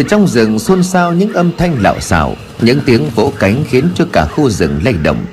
[0.00, 3.84] từ trong rừng xôn xao những âm thanh lạo xạo, những tiếng vỗ cánh khiến
[3.94, 5.24] cho cả khu rừng lay động.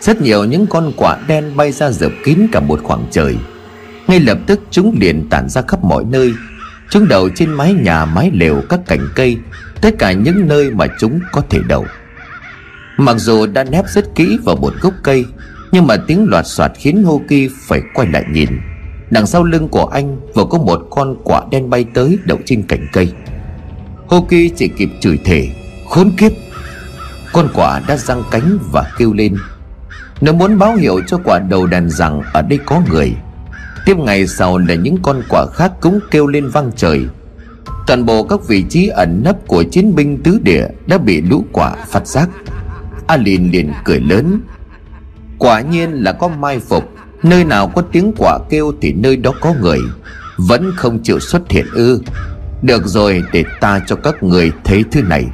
[0.00, 3.36] Rất nhiều những con quạ đen bay ra dập kín cả một khoảng trời.
[4.06, 6.32] Ngay lập tức chúng liền tản ra khắp mọi nơi.
[6.90, 9.36] Chúng đậu trên mái nhà, mái lều, các cành cây,
[9.80, 11.86] tất cả những nơi mà chúng có thể đậu
[12.96, 15.26] mặc dù đã nép rất kỹ vào một gốc cây,
[15.72, 18.48] nhưng mà tiếng loạt soạt khiến Hoki phải quay lại nhìn.
[19.10, 22.62] Đằng sau lưng của anh vừa có một con quạ đen bay tới đậu trên
[22.62, 23.12] cành cây.
[24.08, 25.48] Hoki chỉ kịp chửi thề,
[25.88, 26.32] Khốn kiếp.
[27.32, 29.36] Con quả đã răng cánh và kêu lên.
[30.20, 33.12] Nó muốn báo hiệu cho quả đầu đàn rằng ở đây có người.
[33.86, 37.06] Tiếp ngày sau là những con quả khác cũng kêu lên vang trời.
[37.86, 41.44] Toàn bộ các vị trí ẩn nấp của chiến binh tứ địa đã bị lũ
[41.52, 42.28] quả phát giác.
[43.06, 44.40] Alin liền cười lớn.
[45.38, 46.92] Quả nhiên là có mai phục.
[47.22, 49.78] Nơi nào có tiếng quả kêu thì nơi đó có người.
[50.36, 52.02] Vẫn không chịu xuất hiện ư.
[52.62, 55.24] Được rồi, để ta cho các người thấy thứ này.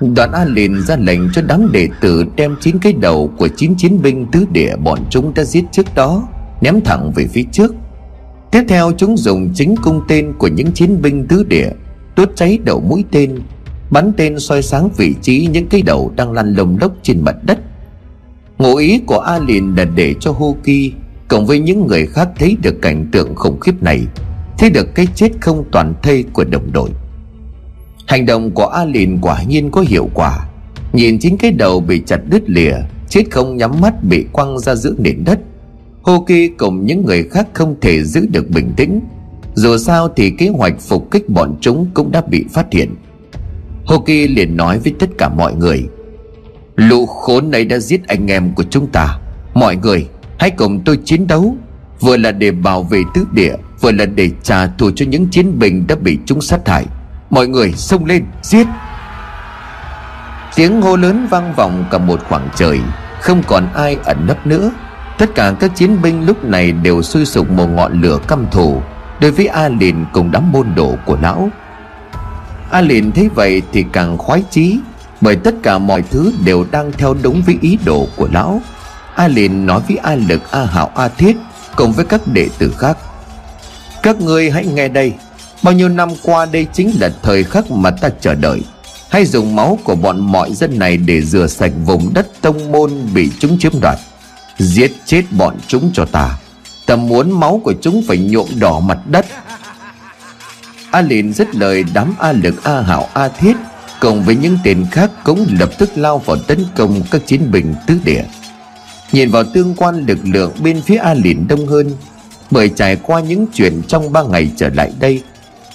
[0.00, 3.74] Đoàn A liền ra lệnh cho đám đệ tử đem chín cái đầu của chín
[3.76, 6.28] chiến binh tứ địa bọn chúng đã giết trước đó,
[6.60, 7.74] Ném thẳng về phía trước.
[8.50, 11.70] Tiếp theo, chúng dùng chính cung tên của những chiến binh tứ địa,
[12.16, 13.38] Đốt cháy đầu mũi tên,
[13.90, 17.36] Bắn tên soi sáng vị trí những cái đầu đang lăn lồng lốc trên mặt
[17.42, 17.58] đất.
[18.58, 20.92] Ngụ ý của A Lìn là để cho Hoki
[21.28, 24.06] Cộng với những người khác thấy được cảnh tượng khủng khiếp này
[24.58, 26.90] Thấy được cái chết không toàn thây của đồng đội.
[28.06, 30.48] Hành động của A Lìn quả nhiên có hiệu quả.
[30.92, 32.74] Nhìn chính cái đầu bị chặt đứt lìa,
[33.08, 35.38] Chết không nhắm mắt bị quăng ra giữa nền đất.
[36.02, 39.00] Hoki cùng những người khác không thể giữ được bình tĩnh.
[39.54, 42.94] Dù sao thì kế hoạch phục kích bọn chúng cũng đã bị phát hiện.
[43.84, 45.88] Hoki liền nói với tất cả mọi người,
[46.76, 49.18] Lũ khốn này đã giết anh em của chúng ta.
[49.54, 50.08] Mọi người,
[50.38, 51.56] hãy cùng tôi chiến đấu.
[52.00, 55.58] Vừa là để bảo vệ tứ địa Vừa là để trả thù cho những chiến
[55.58, 56.86] binh đã bị chúng sát hại.
[57.30, 58.66] Mọi người xông lên, giết.
[60.56, 62.80] Tiếng hô lớn vang vọng cả một khoảng trời,
[63.20, 64.70] Không còn ai ẩn nấp nữa.
[65.18, 68.82] Tất cả các chiến binh lúc này đều sôi sục một ngọn lửa căm thù.
[69.20, 71.48] Đối với A Lìn cùng đám môn đồ của lão.
[72.70, 74.78] A Lìn thấy vậy thì càng khoái chí,
[75.20, 78.60] bởi tất cả mọi thứ đều đang theo đúng với ý đồ của lão.
[79.14, 81.36] A liền nói với a lực, a hảo a thiết,
[81.76, 82.98] cùng với các đệ tử khác
[84.02, 85.12] các ngươi hãy nghe đây.
[85.62, 88.62] Bao nhiêu năm qua đây chính là thời khắc mà ta chờ đợi.
[89.10, 92.92] Hãy dùng máu của bọn mọi dân này để rửa sạch vùng đất tông môn
[93.14, 93.98] bị chúng chiếm đoạt.
[94.58, 96.38] Giết chết bọn chúng cho ta.
[96.86, 99.26] Ta muốn máu của chúng phải nhuộm đỏ mặt đất.
[100.90, 103.56] A liền dứt lời, đám a lực a hảo a thiết
[104.00, 107.74] cùng với những tên khác cũng lập tức lao vào tấn công các chiến binh
[107.86, 108.24] tứ địa.
[109.12, 111.92] Nhìn vào tương quan lực lượng bên phía a lìn đông hơn
[112.50, 115.22] bởi trải qua những chuyện trong ba ngày trở lại đây,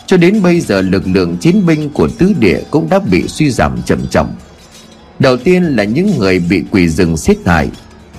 [0.06, 3.50] cho đến bây giờ lực lượng chiến binh của tứ địa cũng đã bị suy
[3.50, 4.28] giảm chậm chậm.
[5.19, 7.69] Đầu tiên là những người bị quỷ rừng xiết hại,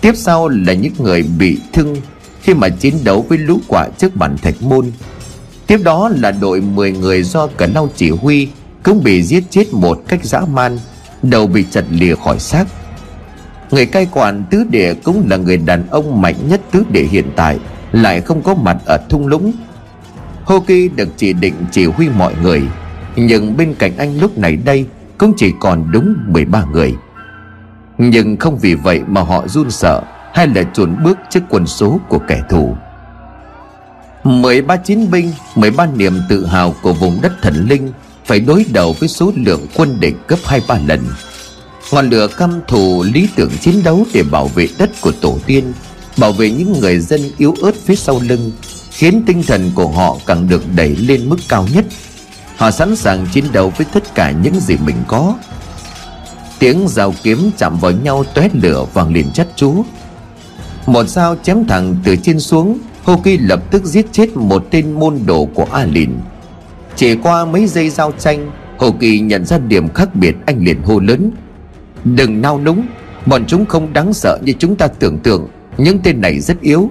[0.00, 1.96] tiếp sau là những người bị thương
[2.42, 4.90] khi mà chiến đấu với lũ quả trước bản thạch môn.
[5.66, 8.48] Tiếp đó là đội 10 người do cả lau chỉ huy
[8.82, 10.78] cũng bị giết chết một cách dã man,
[11.22, 12.64] đầu bị chặt lìa khỏi xác.
[13.70, 17.30] Người cai quản tứ địa cũng là người đàn ông mạnh nhất tứ địa hiện
[17.36, 17.58] tại
[17.94, 19.52] lại không có mặt ở thung lũng.
[20.44, 22.62] Hoki được chỉ định chỉ huy mọi người,
[23.16, 24.86] Nhưng bên cạnh anh lúc này đây
[25.18, 26.94] Cũng chỉ còn đúng 13 người.
[27.98, 30.02] Nhưng không vì vậy mà họ run sợ
[30.32, 32.76] Hay là chuồn bước trước quân số của kẻ thù.
[34.24, 37.92] 13 chiến binh 13 niềm tự hào của vùng đất thần linh
[38.24, 41.00] phải đối đầu với số lượng quân địch gấp hai ba lần.
[41.92, 45.72] Ngọn lửa căm thù lý tưởng chiến đấu để bảo vệ đất của tổ tiên
[46.18, 48.52] bảo vệ những người dân yếu ớt phía sau lưng,
[48.90, 51.84] khiến tinh thần của họ càng được đẩy lên mức cao nhất.
[52.56, 55.34] Họ sẵn sàng chiến đấu với tất cả những gì mình có.
[56.58, 59.84] Tiếng dao kiếm chạm vào nhau tóe lửa vàng liền chắt chú
[60.86, 65.18] một dao chém thẳng từ trên xuống Hoki lập tức giết chết một tên môn
[65.26, 66.10] đồ của A Lìn
[66.96, 70.82] chỉ qua mấy giây giao tranh Hồ Kỳ nhận ra điểm khác biệt anh liền
[70.82, 71.30] hô lớn.
[72.04, 72.86] Đừng nao núng,
[73.26, 75.48] Bọn chúng không đáng sợ như chúng ta tưởng tượng.
[75.78, 76.90] Những tên này rất yếu.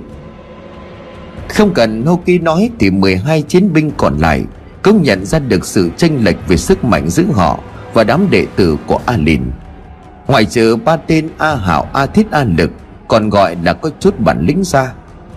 [1.50, 4.44] Không cần Ngô Kỳ nói Thì 12 chiến binh còn lại
[4.84, 7.60] Cũng nhận ra được sự chênh lệch Về sức mạnh giữa họ
[7.94, 9.42] Và đám đệ tử của A Lìn
[10.28, 12.72] Ngoài trừ ba tên A Hảo, A Thiết, A Lực
[13.08, 14.94] Còn gọi là có chút bản lĩnh ra,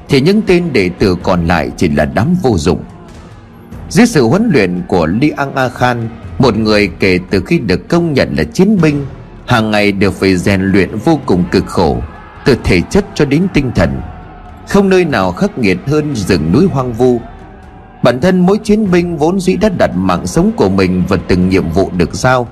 [0.09, 2.85] Thì những tên đệ tử còn lại Chỉ là đám vô dụng.
[3.89, 6.09] Dưới sự huấn luyện của Li Ang A Khan,
[6.39, 9.07] Một người kể từ khi được công nhận là chiến binh,
[9.47, 11.99] hàng ngày đều phải rèn luyện vô cùng cực khổ
[12.47, 14.01] từ thể chất cho đến tinh thần.
[14.69, 17.21] Không nơi nào khắc nghiệt hơn rừng núi hoang vu.
[18.03, 21.49] Bản thân mỗi chiến binh vốn dĩ đã đặt mạng sống của mình vào từng
[21.49, 22.49] nhiệm vụ được giao.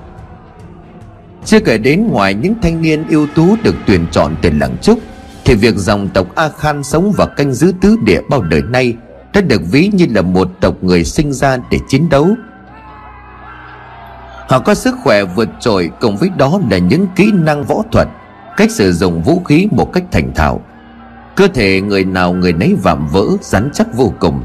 [1.45, 4.99] Chưa kể đến ngoài những thanh niên ưu tú được tuyển chọn từ làng trúc,
[5.45, 8.95] Thì việc dòng tộc A Khan sống và canh giữ tứ địa bao đời nay
[9.33, 12.29] Đã được ví như là một tộc người sinh ra để chiến đấu.
[14.49, 18.07] Họ có sức khỏe vượt trội cùng với đó là những kỹ năng võ thuật.
[18.57, 20.61] Cách sử dụng vũ khí một cách thành thạo.
[21.35, 24.43] Cơ thể người nào người nấy vạm vỡ, rắn chắc vô cùng.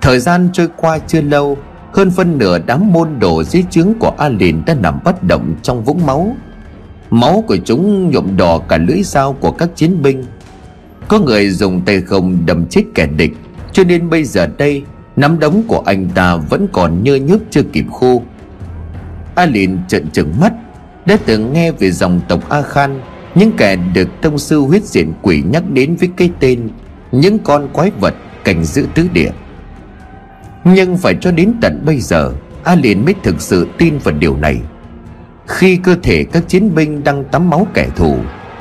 [0.00, 1.58] Thời gian trôi qua chưa lâu,
[1.92, 5.54] Hơn phân nửa đám môn đồ dưới trướng của A Lìn đã nằm bất động
[5.62, 6.36] trong vũng máu.
[7.10, 10.24] Máu của chúng nhuộm đỏ cả lưỡi dao của các chiến binh.
[11.08, 13.36] Có người dùng tay không đâm chết kẻ địch.
[13.72, 14.84] Cho nên bây giờ đây,
[15.16, 18.22] Nắm đấm của anh ta vẫn còn nhơ nhớp chưa kịp khô.
[19.34, 20.52] A Lìn trợn trừng mắt
[21.10, 23.00] đã từng nghe về dòng tộc A Khan
[23.34, 26.68] Những kẻ được tông sư huyết diện quỷ nhắc đến với cái tên
[27.12, 28.14] Những con quái vật
[28.44, 29.30] cảnh giữ tứ địa.
[30.64, 32.32] Nhưng phải cho đến tận bây giờ,
[32.64, 34.60] A liền mới thực sự tin vào điều này.
[35.46, 38.16] Khi cơ thể các chiến binh đang tắm máu kẻ thù,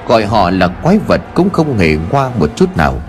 [0.08, 3.02] Gọi họ là quái vật cũng không hề qua một chút nào.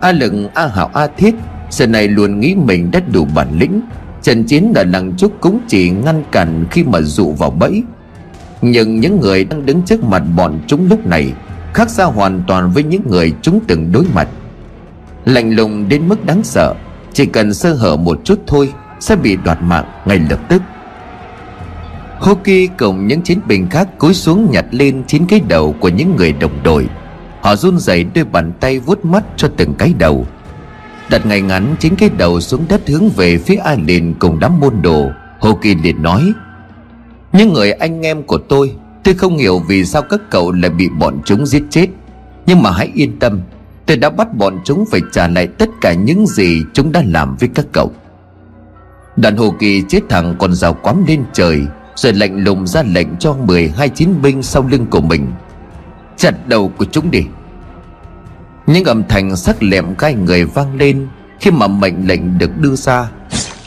[0.00, 1.34] A lừng A hảo, A thiết
[1.70, 3.80] Giờ này luôn nghĩ mình đã đủ bản lĩnh.
[4.22, 7.82] Trận chiến ở làng trúc cũng chỉ ngăn cản khi mà dụ vào bẫy.
[8.62, 11.32] Nhưng những người đang đứng trước mặt bọn chúng lúc này
[11.74, 14.28] Khác xa hoàn toàn với những người chúng từng đối mặt.
[15.24, 16.74] Lạnh lùng đến mức đáng sợ,
[17.12, 20.62] chỉ cần sơ hở một chút thôi Sẽ bị đoạt mạng ngay lập tức.
[22.18, 26.16] Hoki cùng những chiến binh khác cúi xuống nhặt lên chín cái đầu của những
[26.16, 26.86] người đồng đội.
[27.40, 30.26] Họ run rẩy đôi bàn tay vuốt mắt cho từng cái đầu.
[31.10, 33.76] Đặt ngay ngắn chín cái đầu xuống đất hướng về phía A
[34.18, 36.32] cùng đám môn đồ, Hoki liền nói
[37.32, 38.74] những người anh em của tôi
[39.04, 41.86] Tôi không hiểu vì sao các cậu lại bị bọn chúng giết chết.
[42.46, 43.40] Nhưng mà hãy yên tâm,
[43.86, 47.36] Tôi đã bắt bọn chúng phải trả lại tất cả những gì chúng đã làm
[47.36, 47.92] với các cậu.
[49.16, 51.60] Đoàn hồ kỳ chết thẳng con rào quắm lên trời,
[51.94, 55.26] Rồi lạnh lùng ra lệnh cho 12 chiến binh sau lưng của mình.
[56.16, 57.24] Chặt đầu của chúng đi.
[58.66, 61.06] Những âm thanh sắc lẹm gai người vang lên
[61.40, 63.10] Khi mà mệnh lệnh được đưa ra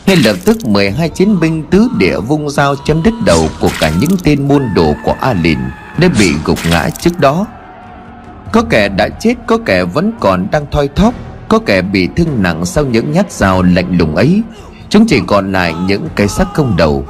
[0.06, 3.92] ngay lập tức 12 chiến binh tứ địa vung dao chém đứt đầu của cả
[4.00, 5.58] những tên môn đồ của A Lìn
[5.98, 7.46] đã bị gục ngã trước đó.
[8.52, 11.14] Có kẻ đã chết, Có kẻ vẫn còn đang thoi thóp,
[11.48, 14.42] Có kẻ bị thương nặng sau những nhát dao lạnh lùng ấy.
[14.88, 17.04] Chúng chỉ còn lại những cái xác không đầu.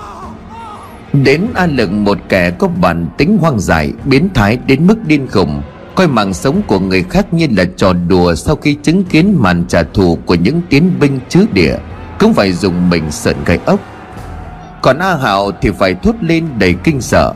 [1.12, 5.26] Đến A lực, một kẻ có bản tính hoang dại, Biến thái đến mức điên
[5.30, 5.62] khùng.
[5.94, 9.64] Coi mạng sống của người khác như là trò đùa Sau khi chứng kiến màn
[9.68, 11.76] trả thù của những tiến binh chứ địa.
[12.24, 13.80] Cũng phải dùng mình sợn gai ốc.
[14.82, 17.32] Còn A Hạo thì phải thốt lên đầy kinh sợ.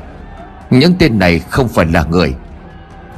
[0.70, 2.34] Những tên này không phải là người.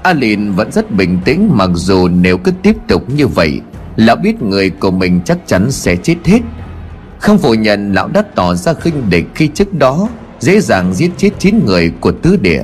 [0.02, 3.60] A Alin vẫn rất bình tĩnh, mặc dù nếu cứ tiếp tục như vậy,
[3.96, 6.38] Lão biết người của mình chắc chắn sẽ chết hết.
[7.18, 10.08] Không phủ nhận, lão đã tỏ ra khinh địch khi trước đó
[10.40, 12.62] Dễ dàng giết chết 9 người của tứ địa.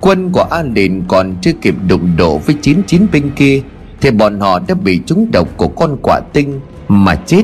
[0.00, 3.62] Quân của a Alin còn chưa kịp đụng độ với chín chiến binh kia,
[4.00, 7.42] Thì bọn họ đã bị trúng độc của con quả tinh mà chết.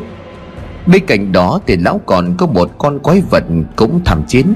[0.86, 3.44] Bên cạnh đó thì lão còn có một con quái vật
[3.76, 4.54] cũng tham chiến.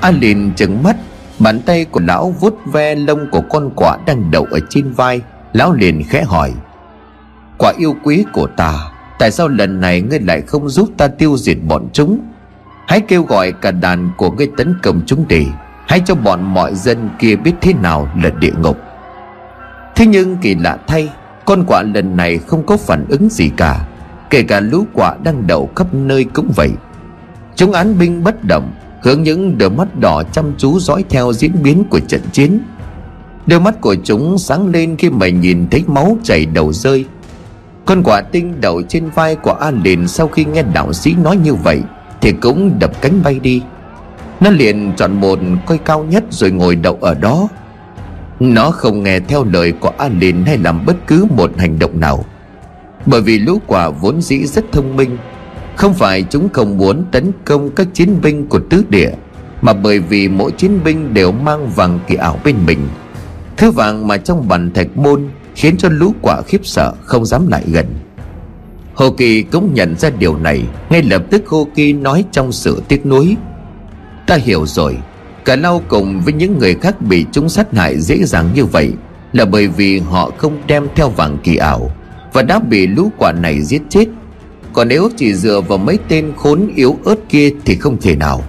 [0.00, 0.96] Alin chừng mắt,
[1.38, 5.20] Bàn tay của lão vuốt ve lông của con quạ đang đậu ở trên vai.
[5.52, 6.52] Lão liền khẽ hỏi
[7.58, 8.72] Quả yêu quý của ta,
[9.18, 12.20] Tại sao lần này ngươi lại không giúp ta tiêu diệt bọn chúng?
[12.88, 15.46] Hãy kêu gọi cả đàn của ngươi tấn công chúng đi,
[15.88, 18.78] Hãy cho bọn mọi dân kia biết thế nào là địa ngục.
[19.96, 21.08] Thế nhưng kỳ lạ thay,
[21.44, 23.86] Con quạ lần này không có phản ứng gì cả.
[24.30, 26.70] Kể cả lũ quạ đang đậu khắp nơi cũng vậy.
[27.56, 28.72] Chúng án binh bất động,
[29.02, 32.60] Hướng những đôi mắt đỏ chăm chú dõi theo diễn biến của trận chiến.
[33.46, 37.04] Đôi mắt của chúng sáng lên khi mà nhìn thấy máu chảy đầu rơi.
[37.84, 41.36] Con quả tinh đậu trên vai của An liền sau khi nghe đạo sĩ nói
[41.36, 41.82] như vậy
[42.20, 43.62] Thì cũng đập cánh bay đi.
[44.40, 47.48] Nó liền chọn một coi cao nhất rồi ngồi đậu ở đó.
[48.40, 52.00] Nó không nghe theo lời của An liền hay làm bất cứ một hành động
[52.00, 52.24] nào.
[53.06, 55.16] Bởi vì lũ quả vốn dĩ rất thông minh.
[55.76, 59.10] Không phải chúng không muốn tấn công các chiến binh của tứ địa,
[59.62, 62.78] Mà bởi vì mỗi chiến binh đều mang vàng kỳ ảo bên mình.
[63.56, 67.48] Thứ vàng mà trong bàn thạch môn Khiến cho lũ quả khiếp sợ không dám
[67.48, 67.86] lại gần.
[68.94, 72.82] Hồ Kỳ cũng nhận ra điều này, Ngay lập tức Hồ Kỳ nói trong sự
[72.88, 73.36] tiếc nuối.
[74.26, 74.98] Ta hiểu rồi,
[75.44, 78.92] Cả lau cùng với những người khác bị chúng sát hại dễ dàng như vậy
[79.32, 81.90] Là bởi vì họ không đem theo vàng kỳ ảo.
[82.32, 84.08] Và đã bị lũ quả này giết chết.
[84.72, 88.44] Còn nếu chỉ dựa vào mấy tên khốn yếu ớt kia Thì không thể nào.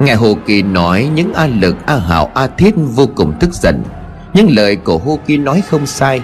[0.00, 3.82] Nghe Hồ Kỳ nói những A Lực, A Hảo, A Thiết vô cùng tức giận.
[4.34, 6.20] Nhưng lời của Hồ Kỳ nói không sai.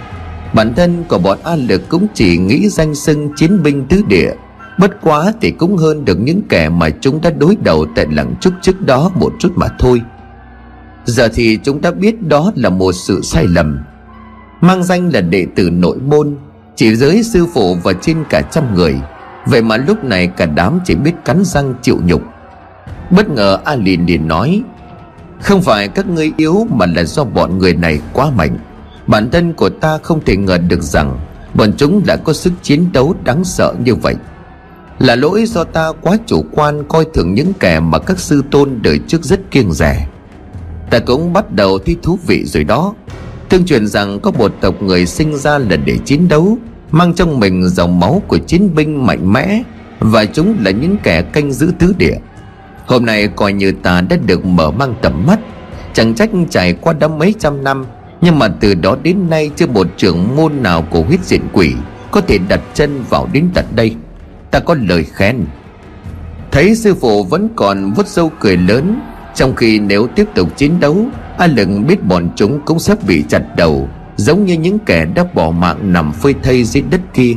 [0.55, 4.33] Bản thân của bọn A Lực cũng chỉ nghĩ danh xưng chiến binh tứ địa.
[4.79, 8.35] Bất quá thì cũng hơn được những kẻ mà chúng đã đối đầu tại làng
[8.41, 10.03] trúc trước đó một chút mà thôi.
[11.05, 13.79] Giờ thì chúng ta biết đó là một sự sai lầm.
[14.65, 16.37] Mang danh là đệ tử nội môn,
[16.77, 18.95] Chỉ giới sư phụ và trên cả trăm người.
[19.47, 22.23] Vậy mà lúc này cả đám chỉ biết cắn răng chịu nhục.
[23.11, 24.63] Bất ngờ A liền liền nói,
[25.41, 28.59] Không phải các ngươi yếu mà là do bọn người này quá mạnh.
[29.07, 31.19] Bản thân của ta không thể ngờ được rằng
[31.55, 34.15] Bọn chúng đã có sức chiến đấu đáng sợ như vậy.
[34.99, 38.79] Là lỗi do ta quá chủ quan coi thường những kẻ mà các sư tôn
[38.83, 40.09] đời trước rất kiêng rẻ.
[40.91, 42.95] Ta cũng bắt đầu thấy thú vị rồi đó.
[43.55, 46.59] Tương truyền rằng có một tộc người sinh ra là để chiến đấu,
[46.91, 49.63] Mang trong mình dòng máu của chiến binh mạnh mẽ,
[50.01, 52.17] Và chúng là những kẻ canh giữ tứ địa.
[52.87, 55.41] Hôm nay coi như ta đã được mở mang tầm mắt,
[55.93, 57.85] Chẳng trách trải qua đã mấy trăm năm,
[58.21, 61.73] Nhưng mà từ đó đến nay chưa một trưởng môn nào của huyết diện quỷ
[62.11, 63.95] Có thể đặt chân vào đến tận đây.
[64.51, 65.45] Ta có lời khen.
[66.51, 69.01] Thấy sư phụ vẫn còn vút sâu cười lớn,
[69.35, 71.07] Trong khi nếu tiếp tục chiến đấu
[71.39, 75.25] A Lừng biết bọn chúng cũng sắp bị chặt đầu, Giống như những kẻ đã
[75.35, 77.35] bỏ mạng nằm phơi thây dưới đất kia.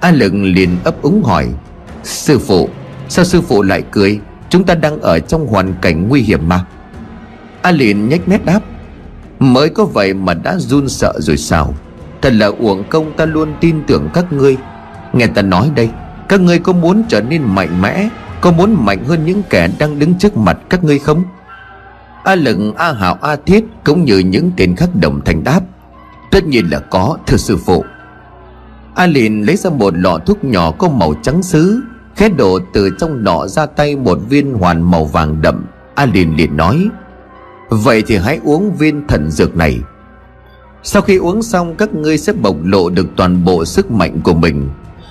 [0.00, 1.48] A Lừng liền ấp úng hỏi,
[2.04, 2.68] Sư phụ,
[3.08, 4.20] Sao sư phụ lại cười?
[4.50, 6.64] Chúng ta đang ở trong hoàn cảnh nguy hiểm mà.
[7.62, 8.60] A liền nhếch mép đáp,
[9.38, 11.74] Mới có vậy mà đã run sợ rồi sao?
[12.22, 14.56] Thật là uổng công ta luôn tin tưởng các ngươi.
[15.12, 15.90] Nghe ta nói đây,
[16.28, 18.08] Các ngươi có muốn trở nên mạnh mẽ,
[18.40, 21.24] Có muốn mạnh hơn những kẻ đang đứng trước mặt các ngươi không?
[22.26, 25.60] A Lừng, A Hảo, A Thiết Cũng như những tên khác đồng thành đáp.
[26.30, 27.84] Tất nhiên là có thưa sư phụ.
[28.94, 31.82] A liền lấy ra một lọ thuốc nhỏ có màu trắng sứ
[32.16, 35.64] Khét đổ từ trong lọ ra tay một viên hoàn màu vàng đậm.
[35.94, 36.88] A liền liền nói
[37.68, 39.78] Vậy thì hãy uống viên thần dược này.
[40.82, 44.34] Sau khi uống xong các ngươi sẽ bộc lộ được toàn bộ sức mạnh của
[44.34, 44.68] mình.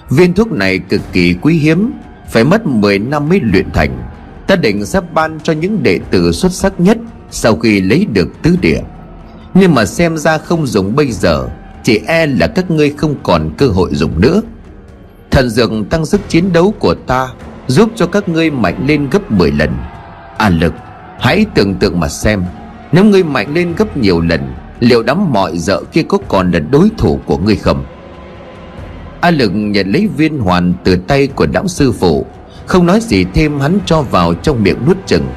[0.09, 1.91] Viên thuốc này cực kỳ quý hiếm
[2.29, 4.14] Phải mất 10 năm mới luyện thành.
[4.47, 6.97] Ta định sẽ ban cho những đệ tử xuất sắc nhất
[7.31, 8.81] Sau khi lấy được tứ địa.
[9.53, 11.47] Nhưng mà xem ra không dùng bây giờ,
[11.83, 14.41] Chỉ e là các ngươi không còn cơ hội dùng nữa.
[15.31, 17.27] Thần dược tăng sức chiến đấu của ta,
[17.67, 19.69] Giúp cho các ngươi mạnh lên gấp 10 lần.
[20.37, 20.73] À lực,
[21.19, 22.43] Hãy tưởng tượng mà xem.
[22.91, 26.59] Nếu ngươi mạnh lên gấp nhiều lần, Liệu đám mọi dợ kia có còn là
[26.59, 27.85] đối thủ của ngươi không?
[29.21, 32.25] A lực nhận lấy viên hoàn từ tay của lão sư phụ
[32.65, 35.27] không nói gì thêm, hắn cho vào trong miệng nuốt chừng.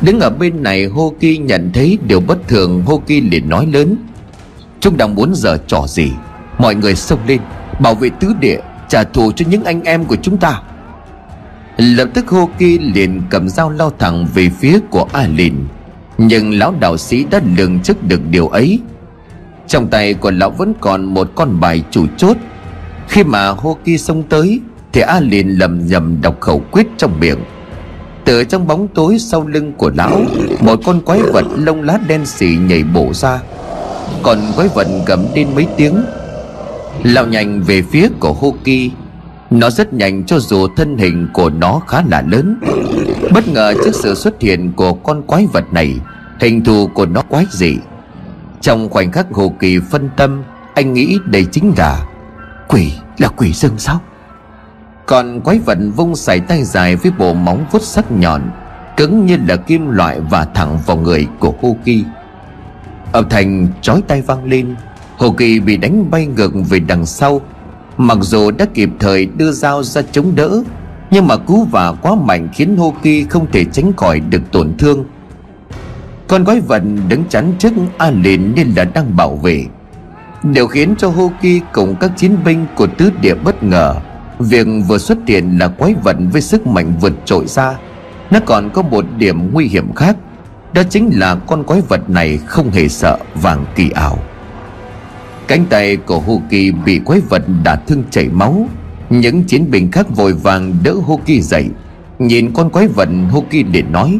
[0.00, 2.82] Đứng ở bên này, Hô Ki nhận thấy điều bất thường.
[2.86, 3.96] Hô Ki liền nói lớn,
[4.80, 6.10] Chúng đang muốn giờ trò gì?
[6.58, 7.40] Mọi người xông lên,
[7.80, 10.62] Bảo vệ tứ địa, Trả thù cho những anh em của chúng ta.
[11.76, 15.54] Lập tức Hô Ki liền cầm dao lao thẳng về phía của A Lìn.
[16.18, 18.80] Nhưng lão đạo sĩ đã lường trước được điều ấy.
[19.68, 22.36] Trong tay của lão vẫn còn một con bài chủ chốt.
[23.08, 24.60] Khi mà Hô Ki xông tới
[24.96, 27.38] thì A liền lầm nhầm đọc khẩu quyết trong miệng.
[28.24, 30.20] Từ trong bóng tối sau lưng của lão,
[30.60, 33.40] Một con quái vật lông lá đen xì nhảy bổ ra.
[34.22, 36.04] Còn quái vật gầm lên mấy tiếng.
[37.02, 38.90] Lao nhanh về phía của Hoki
[39.50, 42.60] Nó rất nhanh cho dù thân hình của nó khá là lớn.
[43.32, 45.94] Bất ngờ trước sự xuất hiện của con quái vật này,
[46.40, 47.76] Hình thù của nó quái dị.
[48.60, 50.42] Trong khoảnh khắc Hồ Kỳ phân tâm,
[50.74, 52.06] Anh nghĩ đây chính là
[52.68, 54.00] Quỷ là quỷ rừng sao?
[55.06, 58.50] Còn quái vật vung sải tay dài với bộ móng vuốt sắc nhọn,
[58.96, 62.04] cứng như là kim loại và thẳng vào người của Hoki
[63.16, 64.74] âm thanh chói tay vang lên
[65.16, 67.40] Hoki bị đánh bay ngược về đằng sau.
[67.96, 70.62] Mặc dù đã kịp thời đưa dao ra chống đỡ,
[71.10, 75.04] nhưng mà cú vả quá mạnh khiến Hoki không thể tránh khỏi được tổn thương.
[76.28, 79.64] Con quái vật đứng chắn trước A Lìn nên là đang bảo vệ,
[80.42, 83.94] Điều khiến cho Hoki cùng các chiến binh của tứ địa bất ngờ.
[84.38, 87.74] Việc vừa xuất hiện là quái vật với sức mạnh vượt trội ra
[88.30, 90.16] Nó còn có một điểm nguy hiểm khác,
[90.74, 94.18] Đó chính là con quái vật này không hề sợ vàng kỳ ảo.
[95.48, 98.68] Cánh tay của Hoki bị quái vật đả thương chảy máu.
[99.10, 101.68] Những chiến binh khác vội vàng đỡ Hoki dậy.
[102.18, 104.18] Nhìn con quái vật Hoki để nói,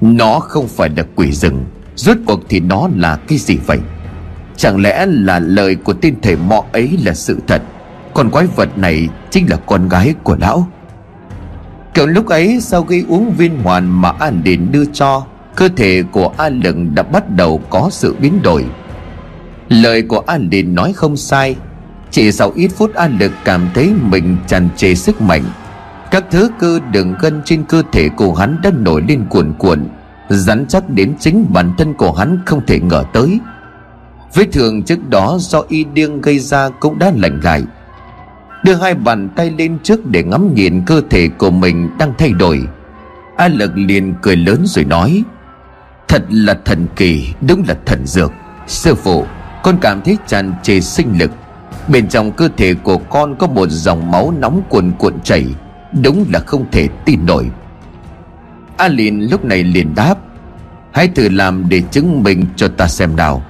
[0.00, 1.64] Nó không phải là quỷ rừng.
[1.96, 3.78] Rốt cuộc thì nó là cái gì vậy?
[4.56, 7.62] Chẳng lẽ là lời của tên thể mọ ấy là sự thật?
[8.14, 10.66] Con quái vật này chính là con gái của lão.
[11.94, 15.24] Cậu lúc ấy, sau khi uống viên hoàn mà An Điền đưa cho,
[15.56, 18.64] Cơ thể của An Lừng đã bắt đầu có sự biến đổi.
[19.68, 21.56] Lời của An Điền nói không sai,
[22.10, 25.42] Chỉ sau ít phút An Lực cảm thấy mình tràn trề sức mạnh.
[26.10, 29.88] Các thứ cơ đường gân trên cơ thể của hắn đã nổi lên cuồn cuộn,
[30.28, 33.38] Rắn chắc đến chính bản thân của hắn không thể ngờ tới.
[34.34, 37.62] Vết thương trước đó do y điên gây ra cũng đã lành lại.
[38.64, 42.32] Đưa hai bàn tay lên trước để ngắm nhìn cơ thể của mình đang thay
[42.32, 42.62] đổi.
[43.36, 45.22] A Lực liền cười lớn rồi nói,
[46.08, 48.32] Thật là thần kỳ, Đúng là thần dược.
[48.66, 49.26] Sư phụ,
[49.62, 51.30] Con cảm thấy tràn trề sinh lực.
[51.88, 55.46] Bên trong cơ thể của con có một dòng máu nóng cuồn cuộn chảy,
[56.02, 57.50] Đúng là không thể tin nổi.
[58.76, 60.14] A Lìn lúc này liền đáp,
[60.92, 63.42] Hãy thử làm để chứng minh cho ta xem nào.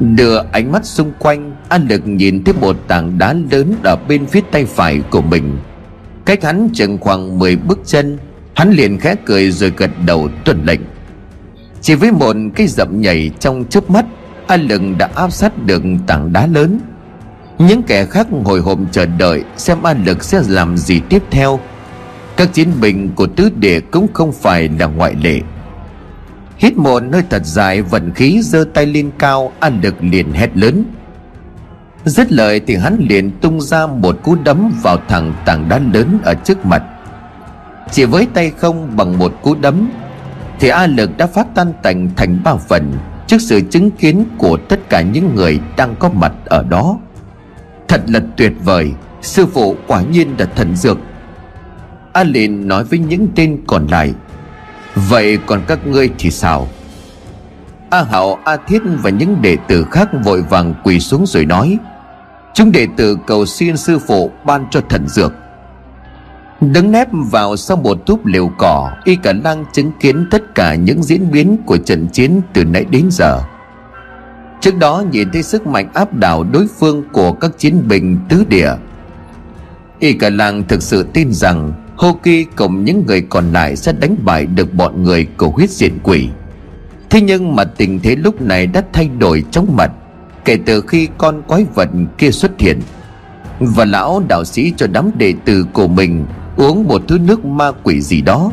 [0.00, 4.26] Đưa ánh mắt xung quanh An lực nhìn thấy một tảng đá lớn Ở bên
[4.26, 5.58] phía tay phải của mình.
[6.24, 8.18] Cách hắn chừng khoảng 10 bước chân,
[8.54, 10.80] Hắn liền khẽ cười rồi gật đầu tuân lệnh.
[11.80, 14.04] Chỉ với một cái dậm nhảy trong chớp mắt,
[14.46, 16.80] An lực đã áp sát được tảng đá lớn.
[17.58, 21.60] Những kẻ khác hồi hộp chờ đợi Xem An lực sẽ làm gì tiếp theo.
[22.36, 25.40] Các chiến binh của tứ địa cũng không phải là ngoại lệ.
[26.56, 30.56] Hít một hơi thật dài vận khí giơ tay lên cao, An lực liền hét
[30.56, 30.84] lớn.
[32.08, 36.18] Dứt lời thì hắn liền tung ra một cú đấm vào thẳng tảng đá lớn
[36.24, 36.82] ở trước mặt.
[37.90, 39.90] Chỉ với tay không bằng một cú đấm,
[40.60, 42.92] Thì A lực đã phát tan tành thành ba phần
[43.26, 46.98] Trước sự chứng kiến của tất cả những người đang có mặt ở đó.
[47.88, 48.92] Thật là tuyệt vời,
[49.22, 50.98] Sư phụ quả nhiên là thần dược.
[52.12, 54.14] A liền nói với những tên còn lại,
[54.94, 56.68] Vậy còn các ngươi thì sao?
[57.90, 61.78] A Hảo A Thiết và những đệ tử khác vội vàng quỳ xuống rồi nói
[62.58, 65.32] Chúng đệ tử cầu xin sư phụ ban cho thần dược.
[66.60, 70.74] Đứng nép vào sau một túp liều cỏ, Y cả năng chứng kiến tất cả
[70.74, 73.40] những diễn biến của trận chiến từ nãy đến giờ.
[74.60, 78.44] Trước đó nhìn thấy sức mạnh áp đảo đối phương của các chiến binh tứ
[78.48, 78.72] địa.
[79.98, 83.92] Y cả làng thực sự tin rằng Hô Kỳ cùng những người còn lại sẽ
[83.92, 86.28] đánh bại được bọn người của huyết diện quỷ.
[87.10, 89.90] Thế nhưng mà tình thế lúc này đã thay đổi chóng mặt.
[90.48, 92.80] Kể từ khi con quái vật kia xuất hiện.
[93.60, 97.72] Và lão đạo sĩ cho đám đệ tử của mình Uống một thứ nước ma
[97.82, 98.50] quỷ gì đó.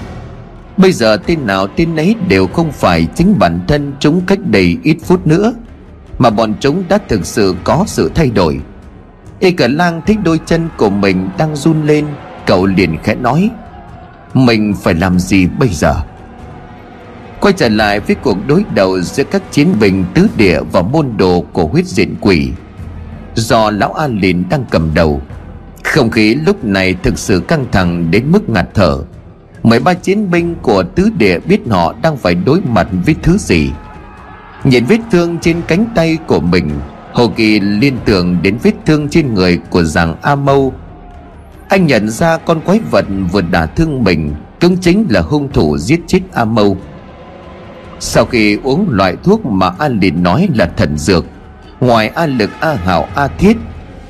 [0.78, 4.78] Bây giờ tên nào tên ấy đều không phải chính bản thân chúng cách đây
[4.84, 5.54] ít phút nữa,
[6.20, 8.60] Mà bọn chúng đã thực sự có sự thay đổi.
[9.40, 12.06] Y cả lang thích đôi chân của mình đang run lên,
[12.46, 13.50] Cậu liền khẽ nói,
[14.34, 15.96] Mình phải làm gì bây giờ?
[17.46, 21.18] Quay trở lại với cuộc đối đầu giữa các chiến binh tứ địa và môn
[21.18, 22.50] đồ của huyết diện quỷ.
[23.36, 25.22] Do lão A Lìn đang cầm đầu,
[25.84, 29.00] Không khí lúc này thực sự căng thẳng đến mức ngạt thở.
[29.64, 33.38] Mấy ba chiến binh của tứ địa biết họ đang phải đối mặt với thứ
[33.38, 33.72] gì.
[34.64, 36.70] Nhìn vết thương trên cánh tay của mình,
[37.14, 40.74] Hồ Kỳ liên tưởng đến vết thương trên người của giàng A Mâu
[41.70, 45.78] Anh nhận ra con quái vật vừa đả thương mình Cũng chính là hung thủ
[45.78, 46.78] giết chết A Mâu
[48.00, 51.26] sau khi uống loại thuốc mà An Lìn nói là thần dược,
[51.80, 53.58] Ngoài A Lực, A Hảo, A Thiết,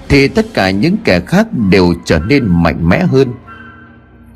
[0.09, 3.33] Thì tất cả những kẻ khác đều trở nên mạnh mẽ hơn.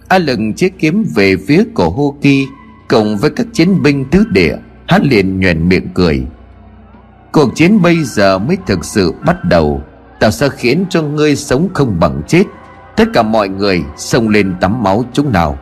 [0.08, 2.48] A Lực chiếc kiếm về phía cổ Hô Kỳ
[2.88, 4.56] Cộng với các chiến binh tứ địa,
[4.88, 6.26] Hắn liền nhoèn miệng cười.
[7.32, 9.82] Cuộc chiến bây giờ mới thực sự bắt đầu.
[10.20, 12.44] Tao sẽ khiến cho ngươi sống không bằng chết.
[12.96, 15.58] Tất cả mọi người xông lên tắm máu chúng nào.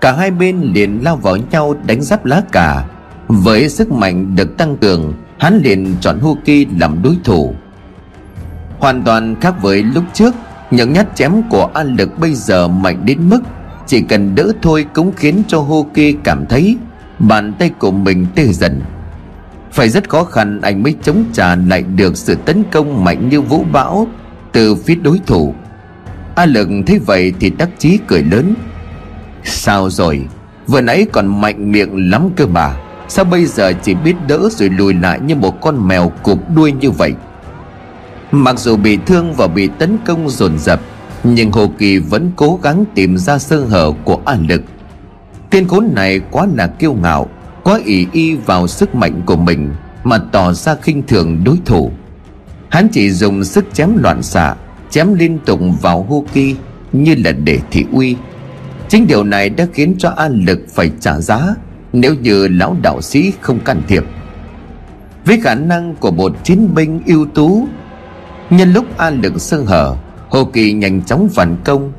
[0.00, 2.84] Cả hai bên liền lao vào nhau đánh giáp lá cả
[3.28, 7.54] Với sức mạnh được tăng cường, Hắn liền chọn Huki làm đối thủ.
[8.78, 10.34] Hoàn toàn khác với lúc trước,
[10.70, 13.40] Những nhát chém của An Lực bây giờ mạnh đến mức
[13.86, 16.76] Chỉ cần đỡ thôi cũng khiến cho Huki cảm thấy
[17.18, 18.80] Bàn tay của mình tê dần.
[19.72, 23.40] Phải rất khó khăn anh mới chống trả lại được sự tấn công mạnh như
[23.40, 24.06] vũ bão
[24.52, 25.54] Từ phía đối thủ.
[26.34, 28.54] A Lực thấy vậy thì đắc chí cười lớn.
[29.44, 30.26] Sao rồi?
[30.66, 32.76] Vừa nãy còn mạnh miệng lắm cơ mà.
[33.08, 36.72] Sao bây giờ chỉ biết đỡ rồi lùi lại như một con mèo cụp đuôi
[36.72, 37.14] như vậy?
[38.32, 40.80] Mặc dù bị thương và bị tấn công dồn dập,
[41.24, 44.62] Nhưng Hồ Kỳ vẫn cố gắng tìm ra sơ hở của A lực.
[45.50, 47.26] Tên khốn này quá là kiêu ngạo,
[47.62, 49.70] Quá ỷ y vào sức mạnh của mình
[50.04, 51.90] Mà tỏ ra khinh thường đối thủ.
[52.68, 54.54] Hắn chỉ dùng sức chém loạn xạ,
[54.90, 56.56] Chém liên tục vào Hô Kỳ
[56.92, 58.16] Như là để thị uy.
[58.90, 61.54] Chính điều này đã khiến cho An Lực phải trả giá
[61.92, 64.04] Nếu như lão đạo sĩ không can thiệp.
[65.24, 67.68] Với khả năng của một chiến binh ưu tú,
[68.50, 69.96] Nhân lúc An Lực sơ hở,
[70.28, 71.92] Hồ Kỳ nhanh chóng phản công.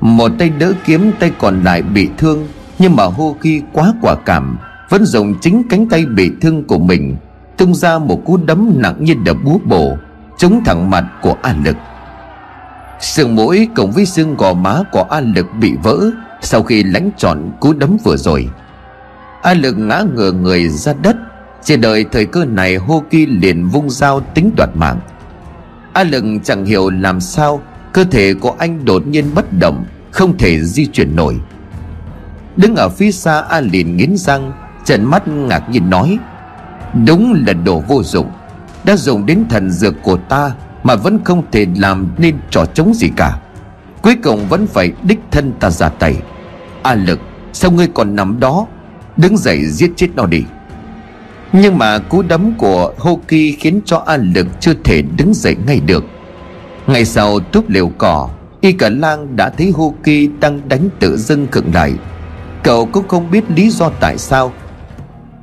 [0.00, 2.48] Một tay đỡ kiếm, tay còn lại bị thương,
[2.78, 6.78] Nhưng mà Hồ Kỳ quá quả cảm, Vẫn dùng chính cánh tay bị thương của
[6.78, 7.16] mình,
[7.56, 9.96] Tung ra một cú đấm nặng như đập búa bổ
[10.38, 11.76] Chống thẳng mặt của An Lực.
[13.00, 17.10] Sương mũi cộng với xương gò má của An Lực bị vỡ sau khi lãnh
[17.16, 18.48] trọn cú đấm vừa rồi,
[19.42, 21.16] a lực ngã ngửa người ra đất.
[21.62, 25.00] Chỉ đợi thời cơ này, Hô Kỳ liền vung dao tính đoạt mạng.
[25.92, 27.60] A lực chẳng hiểu làm sao
[27.92, 31.36] Cơ thể của anh đột nhiên bất động, Không thể di chuyển nổi.
[32.56, 34.52] Đứng ở phía xa, A liền nghiến răng,
[34.84, 36.18] trợn mắt ngạc nhiên nói,
[37.06, 38.30] Đúng là đồ vô dụng.
[38.84, 40.50] Đã dùng đến thần dược của ta
[40.82, 43.38] Mà vẫn không thể làm nên trò chống gì cả.
[44.02, 46.16] Cuối cùng vẫn phải đích thân ta ra tay.
[46.82, 47.20] A lực,
[47.52, 48.66] Sao ngươi còn nằm đó?
[49.16, 50.42] Đứng dậy giết chết nó đi.
[51.52, 55.80] Nhưng mà cú đấm của Hoki Khiến cho A lực chưa thể đứng dậy ngay
[55.80, 56.04] được.
[56.86, 58.28] Ngày sau túp liều cỏ,
[58.60, 61.92] Y cả lang đã thấy Hoki đang đánh tự dưng khựng lại.
[62.62, 64.52] Cậu cũng không biết lý do tại sao.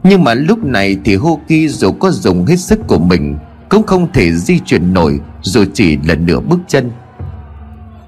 [0.03, 3.37] Nhưng mà lúc này thì Hoki dù có dùng hết sức của mình,
[3.69, 6.91] Cũng không thể di chuyển nổi, Dù chỉ là nửa bước chân.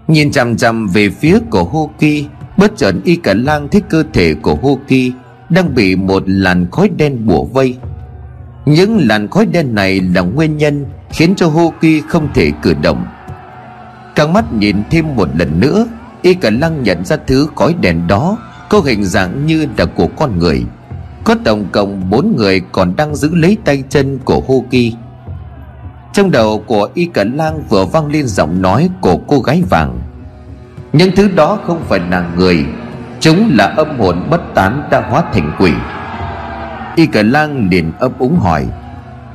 [0.07, 2.25] Nhìn chằm chằm về phía của Hoki
[2.57, 5.11] Bất chợt y cả lang thấy cơ thể của Hoki
[5.49, 7.75] Đang bị một làn khói đen bủa vây.
[8.65, 13.05] Những làn khói đen này là nguyên nhân Khiến cho Hoki không thể cử động.
[14.15, 15.87] Căng mắt nhìn thêm một lần nữa,
[16.21, 18.37] Y cả lăng nhận ra thứ khói đèn đó
[18.69, 20.63] Có hình dạng như là của con người.
[21.23, 24.93] Có tổng cộng bốn người còn đang giữ lấy tay chân của Hoki
[26.17, 29.99] trong đầu của Y Cẩn lang vừa vang lên giọng nói của cô gái vàng.
[30.93, 32.65] Những thứ đó không phải là người,
[33.19, 35.71] Chúng là âm hồn bất tán đã hóa thành quỷ.
[36.95, 38.65] Y Cẩn lang liền ấp úng hỏi,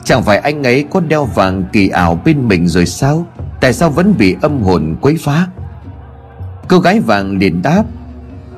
[0.05, 3.27] Chẳng phải anh ấy có đeo vàng kỳ ảo bên mình rồi sao?
[3.61, 5.47] Tại sao vẫn bị âm hồn quấy phá?
[6.68, 7.85] Cô gái vàng liền đáp,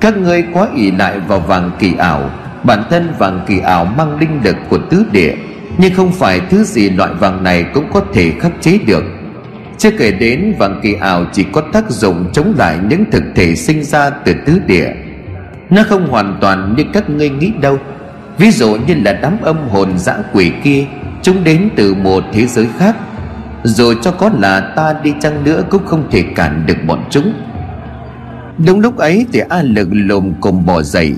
[0.00, 2.30] Các ngươi quá ỷ lại vào vàng kỳ ảo,
[2.64, 5.34] Bản thân vàng kỳ ảo mang linh lực của tứ địa
[5.78, 9.04] nhưng không phải thứ gì loại vàng này cũng có thể khắc chế được.
[9.78, 13.54] Chưa kể đến vàng kỳ ảo chỉ có tác dụng chống lại những thực thể
[13.54, 14.92] sinh ra từ tứ địa.
[15.70, 17.78] Nó không hoàn toàn như các ngươi nghĩ đâu.
[18.38, 20.86] Ví dụ như là đám âm hồn dã quỷ kia,
[21.24, 22.96] Chúng đến từ một thế giới khác.
[23.62, 27.32] Rồi cho có là ta đi chăng nữa cũng không thể cản được bọn chúng.
[28.66, 31.14] Đúng lúc ấy thì A lực lồm cùng bỏ dậy.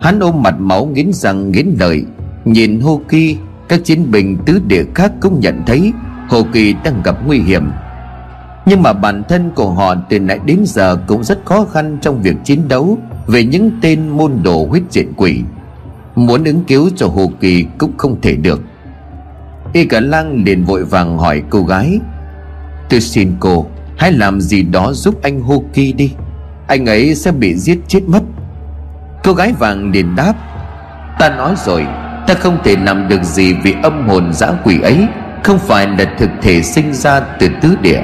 [0.00, 2.04] Hắn ôm mặt máu nghiến răng nghiến lợi,
[2.44, 3.36] Nhìn Hô Kỳ
[3.68, 5.92] các chiến binh tứ địa khác cũng nhận thấy
[6.28, 7.70] Hồ Kỳ đang gặp nguy hiểm.
[8.66, 12.22] Nhưng mà bản thân của họ từ nãy đến giờ cũng rất khó khăn trong
[12.22, 15.40] việc chiến đấu Về những tên môn đồ huyết diện quỷ.
[16.14, 18.60] Muốn ứng cứu cho Hồ Kỳ cũng không thể được.
[19.72, 22.00] Y cả lang liền vội vàng hỏi cô gái,
[22.90, 26.12] Tôi xin cô, Hãy làm gì đó giúp anh Hô Kỳ đi.
[26.66, 28.22] Anh ấy sẽ bị giết chết mất.
[29.24, 30.34] Cô gái vàng liền đáp,
[31.18, 31.86] Ta nói rồi
[32.26, 35.06] Ta không thể làm được gì vì âm hồn dã quỷ ấy,
[35.44, 38.02] không phải là thực thể sinh ra từ tứ địa.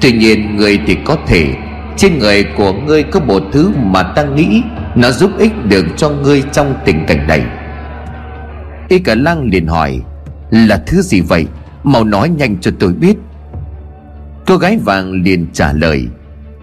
[0.00, 1.54] Tuy nhiên, người thì có thể.
[1.96, 4.62] Trên người của ngươi có một thứ mà ta nghĩ
[4.94, 7.42] nó giúp ích được cho ngươi trong tình cảnh này.
[8.88, 10.00] Y cả lang liền hỏi,
[10.50, 11.46] là thứ gì vậy?
[11.84, 13.16] Mau nói nhanh cho tôi biết.
[14.46, 16.06] Cô gái vàng liền trả lời,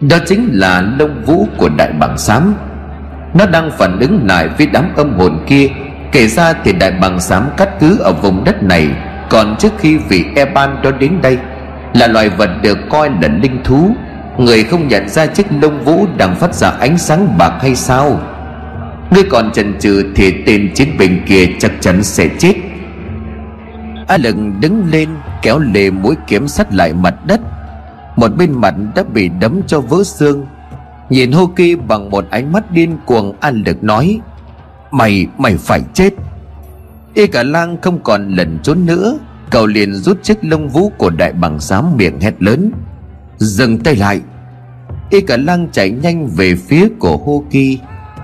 [0.01, 2.55] đó chính là lông vũ của đại bảng xám
[3.33, 5.67] nó đang phản ứng lại với đám âm hồn kia
[6.17, 8.87] kể ra thì đại bàng xám cắt cứ ở vùng đất này.
[9.29, 11.37] Còn trước khi vị Eban đó đến đây,
[11.93, 13.95] Là loài vật được coi là linh thú.
[14.37, 18.19] Người không nhận ra chiếc lông vũ đang phát ra ánh sáng bạc hay sao?
[19.11, 22.53] Ngươi còn chần chừ thì tên chiến binh kia chắc chắn sẽ chết.
[24.07, 25.09] A lừng đứng lên,
[25.41, 27.41] kéo lê mũi kiếm sắt lại mặt đất.
[28.15, 30.45] Một bên mặt đã bị đấm cho vỡ xương.
[31.09, 34.19] Nhìn Hô Kỳ bằng một ánh mắt điên cuồng, a lực nói
[34.91, 36.13] Mày, mày phải chết.
[37.13, 39.17] Y cả lang không còn lẩn trốn nữa.
[39.49, 42.71] Cậu liền rút chiếc lông vũ của đại bằng xám miệng hét lớn.
[43.37, 44.21] Dừng tay lại.
[45.09, 47.79] Y cả lang chạy nhanh về phía của hô kỳ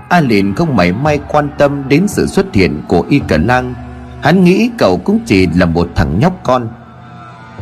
[0.08, 3.74] a liền không mảy may quan tâm đến sự xuất hiện của y cả lang.
[4.22, 6.68] Hắn nghĩ cậu cũng chỉ là một thằng nhóc con.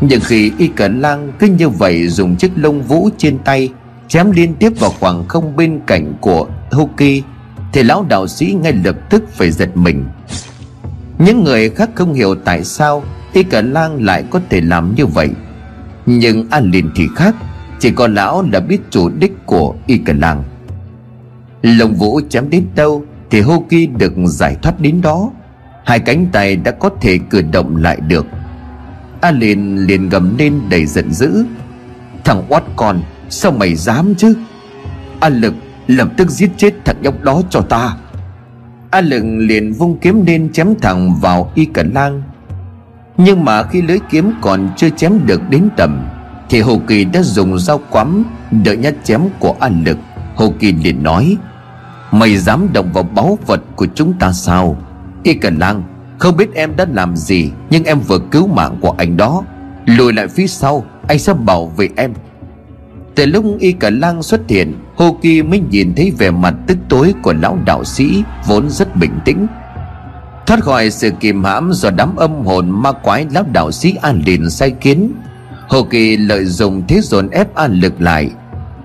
[0.00, 3.68] Nhưng khi y cả lang cứ như vậy dùng chiếc lông vũ trên tay
[4.08, 7.22] chém liên tiếp vào khoảng không bên cạnh của hô kỳ
[7.72, 10.04] thì lão đạo sĩ ngay lập tức phải giật mình.
[11.18, 15.06] Những người khác không hiểu tại sao y cả lang lại có thể làm như
[15.06, 15.30] vậy.
[16.06, 17.34] Nhưng an liền thì khác,
[17.78, 20.42] chỉ có lão là biết chủ đích của y cả lang.
[21.62, 25.30] Lồng vũ chém đến đâu thì hô kỳ được giải thoát đến đó.
[25.84, 28.26] Hai cánh tay đã có thể cử động lại được.
[29.20, 31.44] A liền liền gầm lên đầy giận dữ.
[32.24, 34.34] Thằng oát con, sao mày dám chứ?
[35.20, 35.54] A lực
[35.96, 37.96] lập tức giết chết thằng nhóc đó cho ta.
[38.90, 42.22] A lừng liền vung kiếm lên chém thẳng vào y cẩn lang.
[43.16, 46.08] Nhưng mà khi lưới kiếm còn chưa chém được đến tầm,
[46.48, 48.24] Thì Hồ Kỳ đã dùng dao quắm
[48.64, 49.98] Đợi nhát chém của A lực
[50.34, 51.36] Hồ Kỳ liền nói,
[52.10, 54.76] Mày dám động vào báu vật của chúng ta sao?
[55.22, 55.82] Y cẩn lang,
[56.18, 59.42] Không biết em đã làm gì, Nhưng em vừa cứu mạng của anh đó.
[59.86, 62.12] Lùi lại phía sau, Anh sẽ bảo vệ em.
[63.14, 66.78] Từ lúc y cả lang xuất hiện Hô Kỳ mới nhìn thấy vẻ mặt tức
[66.88, 69.46] tối Của lão đạo sĩ Vốn rất bình tĩnh.
[70.46, 74.22] Thoát khỏi sự kìm hãm do đám âm hồn ma quái lão đạo sĩ An
[74.26, 75.12] Lìn sai kiến
[75.68, 78.30] Hồ Kỳ lợi dụng thế dồn ép An Lực lại.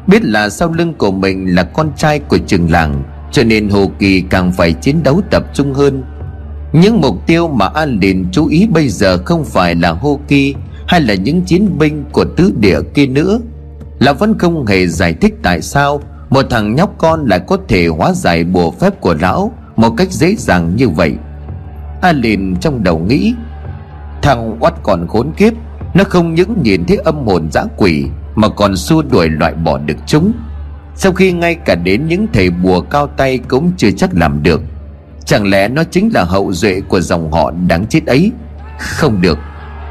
[0.08, 3.92] Biết là sau lưng của mình là con trai của trường làng, Cho nên Hồ
[4.00, 6.04] Kỳ càng phải chiến đấu tập trung hơn.
[6.74, 10.56] Những mục tiêu mà An Lìn chú ý bây giờ không phải là Hồ Kỳ
[10.88, 13.40] Hay là những chiến binh của tứ địa kia nữa.
[14.00, 17.88] Là vẫn không hề giải thích tại sao Một thằng nhóc con lại có thể
[17.88, 21.16] hóa giải bùa phép của lão Một cách dễ dàng như vậy.
[22.02, 22.14] A
[22.62, 23.34] trong đầu nghĩ,
[24.22, 25.54] Thằng oắt còn khốn kiếp,
[25.94, 28.06] Nó không những nhìn thấy âm hồn dã quỷ
[28.36, 30.32] Mà còn xua đuổi loại bỏ được chúng.
[30.96, 34.62] Sau khi ngay cả đến những thầy bùa cao tay Cũng chưa chắc làm được,
[35.26, 38.32] Chẳng lẽ nó chính là hậu duệ của dòng họ đáng chết ấy?
[38.80, 39.38] Không được.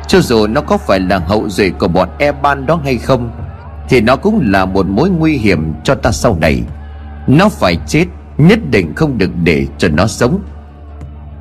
[0.09, 3.46] Cho dù nó có phải là hậu duệ của bọn e ban đó hay không
[3.89, 6.63] thì nó cũng là một mối nguy hiểm cho ta sau này.
[7.27, 8.07] Nó phải chết,
[8.39, 10.41] Nhất định không được để cho nó sống.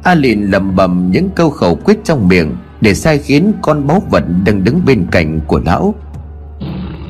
[0.03, 4.03] A Lìn lầm bầm những câu khẩu quyết trong miệng Để sai khiến con báu
[4.10, 5.95] vật đang đứng bên cạnh của lão.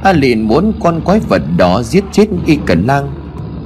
[0.04, 3.12] A Lìn muốn con quái vật đó giết chết Y Cần Lang.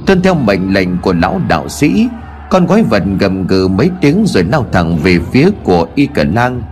[0.06, 2.08] Tuân theo mệnh lệnh của lão đạo sĩ,
[2.50, 6.34] Con quái vật gầm gừ mấy tiếng rồi lao thẳng về phía của Y Cần
[6.34, 6.62] Lang.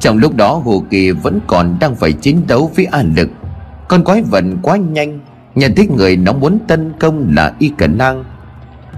[0.00, 3.28] Trong lúc đó Hồ Kỳ vẫn còn đang phải chiến đấu với A Lực
[3.92, 5.20] con quái vật quá nhanh,
[5.54, 8.24] Nhận thấy người nó muốn tấn công là Y Cần Lang.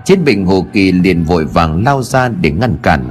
[0.05, 3.05] Chiến binh Hồ Kỳ liền vội vàng lao ra để ngăn cản.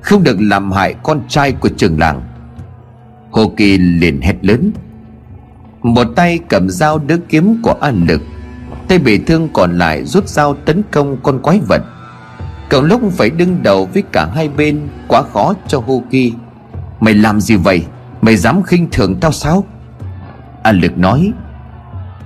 [0.00, 2.22] Không được làm hại con trai của trường làng.
[3.30, 4.70] Hồ Kỳ liền hét lớn.
[5.82, 8.22] Một tay cầm dao đỡ kiếm của An Lực,
[8.88, 11.82] Tay bị thương còn lại rút dao tấn công con quái vật.
[12.68, 16.32] Cậu lúc phải đứng đầu với cả hai bên, Quá khó cho Hồ Kỳ.
[17.00, 17.84] Mày làm gì vậy?
[18.22, 19.64] Mày dám khinh thường tao sao?
[20.64, 21.32] A Lực nói,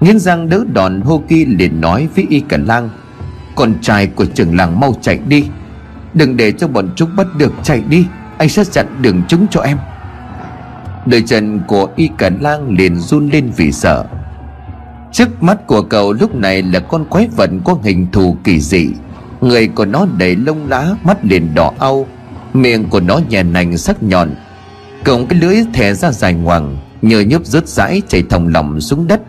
[0.01, 2.90] Nghiến răng đỡ đòn Hô Kỳ liền nói với Y Cẩn Lang,
[3.55, 5.44] con trai của trưởng làng mau chạy đi.
[6.14, 8.07] Đừng để cho bọn chúng bắt được chạy đi.
[8.38, 9.79] Anh sẽ chặn đường chúng cho em
[11.07, 14.05] Đôi chân của Y Cẩn Lang liền run lên vì sợ.
[15.12, 18.88] Trước mắt của cậu lúc này là con quái vật có hình thù kỳ dị.
[19.40, 22.07] Người của nó đầy lông lá, Mắt liền đỏ au,
[22.53, 24.35] Miệng của nó nhè nành sắc nhọn
[25.05, 26.77] Cộng cái lưỡi thè ra dài ngoằng.
[27.03, 29.21] Nhờ nhớp rớt rãi chảy thòng lòng xuống đất.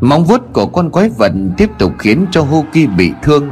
[0.00, 3.50] Móng vuốt của con quái vật tiếp tục khiến cho Hoki bị thương.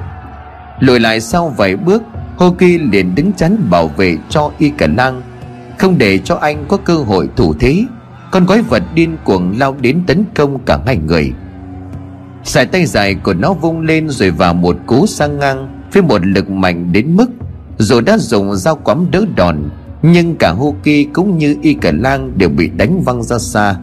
[0.80, 2.02] Lùi lại sau vài bước,
[2.36, 5.22] Hoki liền đứng chắn bảo vệ cho Y Cả Lang
[5.78, 7.84] Không để cho anh có cơ hội thủ thế,
[8.30, 11.32] Con quái vật điên cuồng lao đến tấn công cả hai người.
[12.44, 16.26] Sải tay dài của nó vung lên rồi vào một cú sang ngang, Với một
[16.26, 17.30] lực mạnh đến mức
[17.78, 19.70] Dù đã dùng dao quắm đỡ đòn
[20.02, 23.76] nhưng cả Hoki cũng như Y Cả Lang đều bị đánh văng ra xa.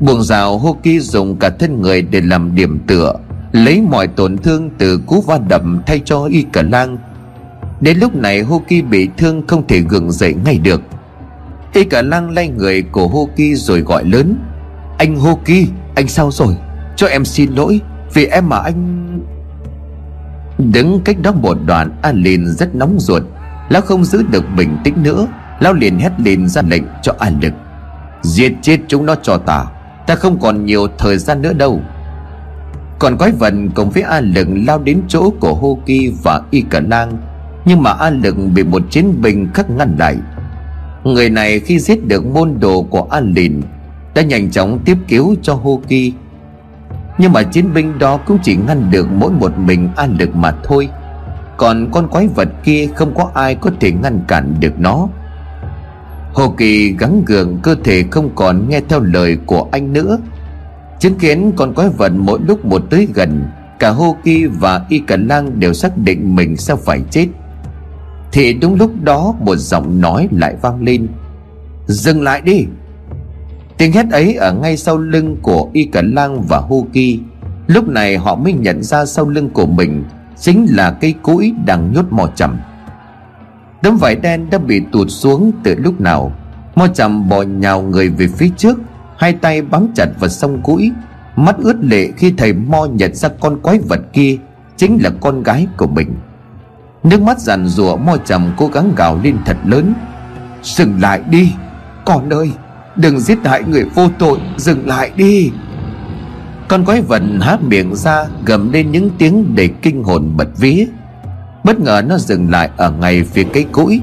[0.00, 3.14] Buồng rào Hoki dùng cả thân người để làm điểm tựa
[3.52, 6.98] Lấy mọi tổn thương từ cú va đập thay cho y cả lang
[7.80, 10.82] Đến lúc này Hoki bị thương không thể gượng dậy ngay được.
[11.72, 14.36] Y cả lang lay người của Hoki rồi gọi lớn
[14.98, 16.54] Anh Hoki, anh sao rồi?
[16.96, 17.80] Cho em xin lỗi
[18.14, 19.00] Vì em mà anh...
[20.58, 23.22] Đứng cách đó một đoạn Alin rất nóng ruột.
[23.68, 25.26] Lão không giữ được bình tĩnh nữa.
[25.60, 27.52] Lão liền hét lên ra lệnh cho An Lực.
[28.22, 29.64] Giết chết chúng nó cho ta.
[30.06, 31.80] Ta không còn nhiều thời gian nữa đâu.
[32.98, 36.60] Còn quái vật cùng với A Lực lao đến chỗ của Hô Kỳ và Y
[36.70, 37.12] Cả Nang
[37.64, 40.16] Nhưng mà A Lực bị một chiến binh khắc ngăn lại.
[41.04, 43.60] Người này khi giết được môn đồ của An Lìn,
[44.14, 46.12] Đã nhanh chóng tiếp cứu cho Hô Kỳ.
[47.18, 50.54] Nhưng mà chiến binh đó cũng chỉ ngăn được mỗi một mình An Lực mà
[50.64, 50.88] thôi.
[51.56, 55.08] Còn con quái vật kia không có ai có thể ngăn cản được nó.
[56.32, 60.18] Hồ Kỳ gắng gượng, cơ thể không còn nghe theo lời của anh nữa.
[60.98, 63.44] Chứng kiến con quái vật mỗi lúc một tới gần,
[63.78, 67.26] Cả Hô Kỳ và Y Cả Lang đều xác định mình sẽ phải chết.
[68.32, 71.08] Thì đúng lúc đó, một giọng nói lại vang lên.
[71.86, 72.64] Dừng lại đi.
[73.78, 77.20] Tiếng hét ấy ở ngay sau lưng của Y Cả Lang và Hô Kỳ.
[77.66, 80.04] Lúc này họ mới nhận ra sau lưng của mình
[80.38, 82.58] Chính là cây cối đang nhốt mò chầm
[83.82, 86.32] Tấm vải đen đã bị tụt xuống từ lúc nào?
[86.74, 88.78] Mo chầm bò nhào người về phía trước,
[89.16, 90.92] Hai tay bám chặt vào sông cũi.
[91.36, 94.36] Mắt ướt lệ khi thầy Mo nhận ra con quái vật kia
[94.76, 96.14] Chính là con gái của mình.
[97.04, 99.94] Nước mắt giàn rủa Mo chầm cố gắng gào lên thật lớn.
[100.62, 101.52] Dừng lại đi,
[102.04, 102.50] Con ơi,
[102.96, 105.50] Đừng giết hại người vô tội, Dừng lại đi.
[106.68, 110.86] Con quái vật há miệng ra, Gầm lên những tiếng đầy kinh hồn bật vía.
[111.64, 114.00] Bất ngờ nó dừng lại ở ngay phía cây cũi.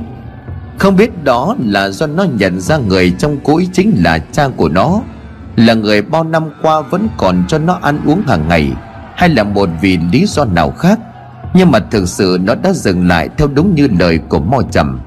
[0.78, 4.70] Không biết đó là do nó nhận ra người trong cũi chính là cha của
[4.70, 5.02] nó,
[5.56, 8.72] Là người bao năm qua vẫn còn cho nó ăn uống hàng ngày,
[9.16, 11.00] Hay là một vì lý do nào khác.
[11.54, 15.00] Nhưng mà thực sự nó đã dừng lại theo đúng như lời của Mo Trầm.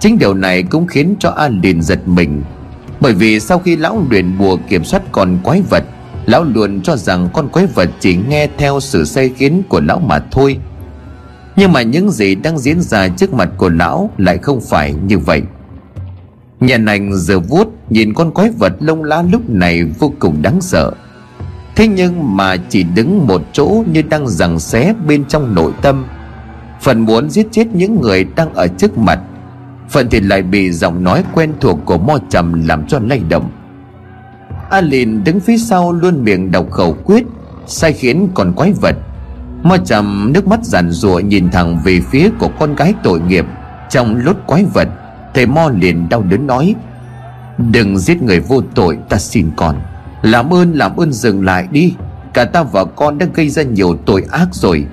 [0.00, 2.42] Chính điều này cũng khiến cho An liền giật mình,
[3.00, 5.84] Bởi vì sau khi lão luyện bùa kiểm soát con quái vật
[6.26, 9.98] Lão luôn cho rằng con quái vật chỉ nghe theo sự say khiến của lão
[9.98, 10.58] mà thôi.
[11.56, 15.18] Nhưng mà những gì đang diễn ra trước mặt của lão lại không phải như
[15.18, 15.42] vậy.
[16.60, 20.60] Nhàn ảnh giờ vuốt nhìn con quái vật lông lá lúc này vô cùng đáng
[20.60, 20.92] sợ.
[21.76, 26.06] Thế nhưng mà chỉ đứng một chỗ như đang giằng xé bên trong nội tâm.
[26.80, 29.20] Phần muốn giết chết những người đang ở trước mặt.
[29.90, 33.50] Phần thì lại bị giọng nói quen thuộc của Mo Trầm làm cho lay động.
[34.70, 37.24] A Lìn đứng phía sau luôn miệng đọc khẩu quyết,
[37.66, 38.96] Sai khiến còn quái vật.
[39.62, 43.46] Mo Trầm nước mắt giàn rủa nhìn thẳng về phía của con gái tội nghiệp
[43.90, 44.88] Trong lốt quái vật,
[45.34, 46.74] Thầy Mo liền đau đớn nói,
[47.58, 49.76] Đừng giết người vô tội, ta xin con.
[50.22, 51.94] Làm ơn làm ơn dừng lại đi.
[52.34, 54.86] Cả ta và con đã gây ra nhiều tội ác rồi.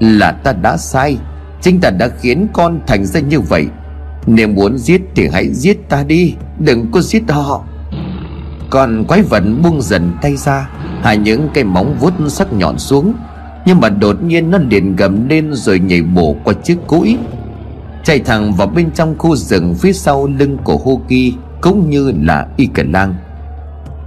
[0.00, 1.18] Là ta đã sai,
[1.60, 3.66] Chính ta đã khiến con thành ra như vậy.
[4.26, 7.64] Nếu muốn giết thì hãy giết ta đi, Đừng có giết họ.
[8.70, 10.68] Còn quái vật buông dần tay ra,
[11.02, 13.14] Hai những cây móng vuốt sắc nhọn xuống.
[13.66, 17.16] Nhưng mà đột nhiên nó liền gầm lên Rồi nhảy bổ qua chiếc cũi.
[18.04, 22.46] Chạy thẳng vào bên trong khu rừng Phía sau lưng của Hoki, Cũng như là
[22.56, 23.14] Y Cẩn Lang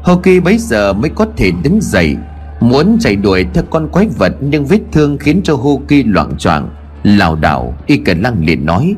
[0.03, 2.15] Hoki bấy giờ mới có thể đứng dậy,
[2.59, 6.69] Muốn chạy đuổi theo con quái vật Nhưng vết thương khiến cho Hoki loạn choạng.
[7.03, 8.95] Lảo đảo Y Cẩn Lang liền nói,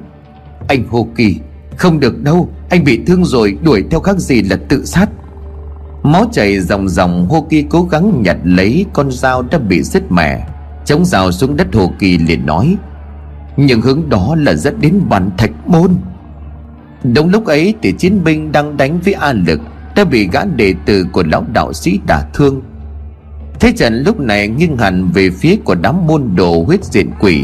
[0.68, 1.32] anh hoki,
[1.78, 5.10] Không được đâu, Anh bị thương rồi, đuổi theo khác gì là tự sát.
[6.04, 10.12] Máu chảy ròng ròng Hô Kỳ cố gắng nhặt lấy, con dao đã bị đứt
[10.12, 10.48] mẻ
[10.86, 12.78] Chống dao xuống đất Hồ Kỳ liền nói
[13.58, 15.92] Nhưng hướng đó là dẫn đến bản thạch môn.
[17.04, 19.62] Đúng lúc ấy thì chiến binh đang đánh với A Lực
[19.96, 22.62] Đã bị gã đệ tử của lão đạo sĩ đả thương.
[23.60, 27.44] Thế trận lúc này nghiêng hẳn về phía của đám môn đồ huyết diện quỷ.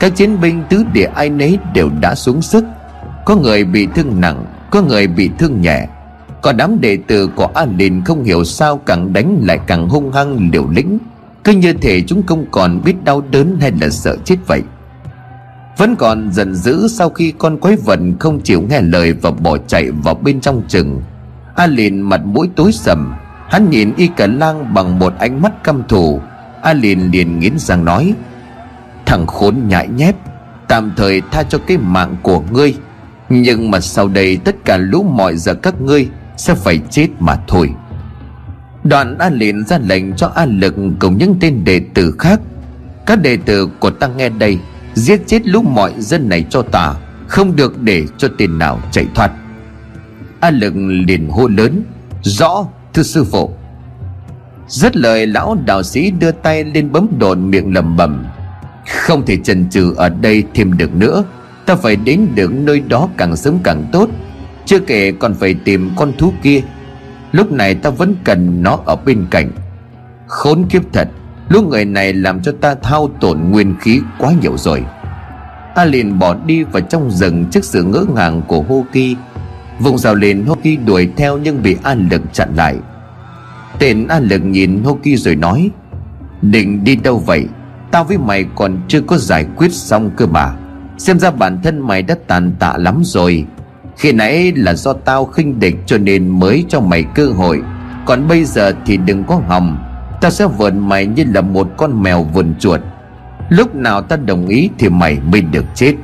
[0.00, 2.64] Các chiến binh tứ địa ai nấy đều đã xuống sức.
[3.24, 5.86] Có người bị thương nặng, có người bị thương nhẹ
[6.42, 10.12] còn đám đệ tử của A đình không hiểu sao càng đánh lại càng hung
[10.12, 10.98] hăng, liều lĩnh.
[11.44, 14.62] Cứ như thể chúng không còn biết đau đớn hay là sợ chết vậy.
[15.78, 19.58] Vẫn còn giận dữ sau khi con quái vật không chịu nghe lời và bỏ
[19.66, 21.02] chạy vào bên trong rừng
[21.60, 23.14] a lìn mặt mũi tối sầm.
[23.48, 26.20] Hắn nhìn y cả lang bằng một ánh mắt căm thù.
[26.62, 28.14] A lìn liền nghiến răng nói,
[29.06, 30.14] Thằng khốn nhại nhép,
[30.68, 32.74] Tạm thời tha cho cái mạng của ngươi.
[33.28, 36.08] Nhưng mà sau đây tất cả lũ mọi giờ các ngươi
[36.40, 37.70] sẽ phải chết mà thôi.
[38.84, 42.40] Đoạn An liền ra lệnh cho An Lực cùng những tên đệ tử khác.
[43.06, 44.58] Các đệ tử của ta nghe đây,
[44.94, 46.94] Giết chết lũ mọi dân này cho ta,
[47.28, 49.30] Không được để cho tên nào chạy thoát.
[50.40, 50.74] An Lực
[51.06, 51.82] liền hô lớn,
[52.22, 53.50] Rõ, thưa sư phụ.
[54.68, 58.24] Rất lời, lão đạo sĩ đưa tay lên bấm đồn miệng lầm bầm
[58.86, 61.24] không thể chần chừ ở đây thêm được nữa.
[61.66, 64.08] Ta phải đến được nơi đó càng sớm càng tốt.
[64.64, 66.60] Chưa kể còn phải tìm con thú kia.
[67.32, 69.50] Lúc này ta vẫn cần nó ở bên cạnh.
[70.26, 71.08] Khốn kiếp thật,
[71.50, 74.84] Lúc người này làm cho ta thao tổn nguyên khí quá nhiều rồi.
[75.74, 79.16] A liền bỏ đi vào trong rừng trước sự ngỡ ngàng của Hoki.
[79.80, 82.76] Vùng rào lên Hoki đuổi theo nhưng bị An Lực chặn lại.
[83.78, 85.70] Tên An Lực nhìn Hoki rồi nói,
[86.42, 87.46] Định đi đâu vậy?
[87.90, 90.56] Tao với mày còn chưa có giải quyết xong cơ mà.
[90.98, 93.44] Xem ra bản thân mày đã tàn tạ lắm rồi.
[94.00, 97.62] Khi nãy là do tao khinh địch cho nên mới cho mày cơ hội.
[98.06, 99.78] Còn bây giờ thì đừng có hòng.
[100.20, 102.80] Tao sẽ vượn mày như là một con mèo vườn chuột.
[103.48, 105.94] Lúc nào ta đồng ý thì mày mới được chết.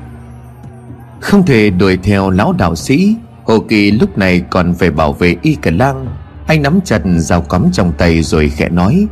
[1.20, 3.16] Không thể đuổi theo lão đạo sĩ.
[3.44, 6.06] Hồ Kỳ lúc này còn phải bảo vệ Y Cả Lang.
[6.46, 9.06] Anh nắm chặt dao cắm trong tay rồi khẽ nói.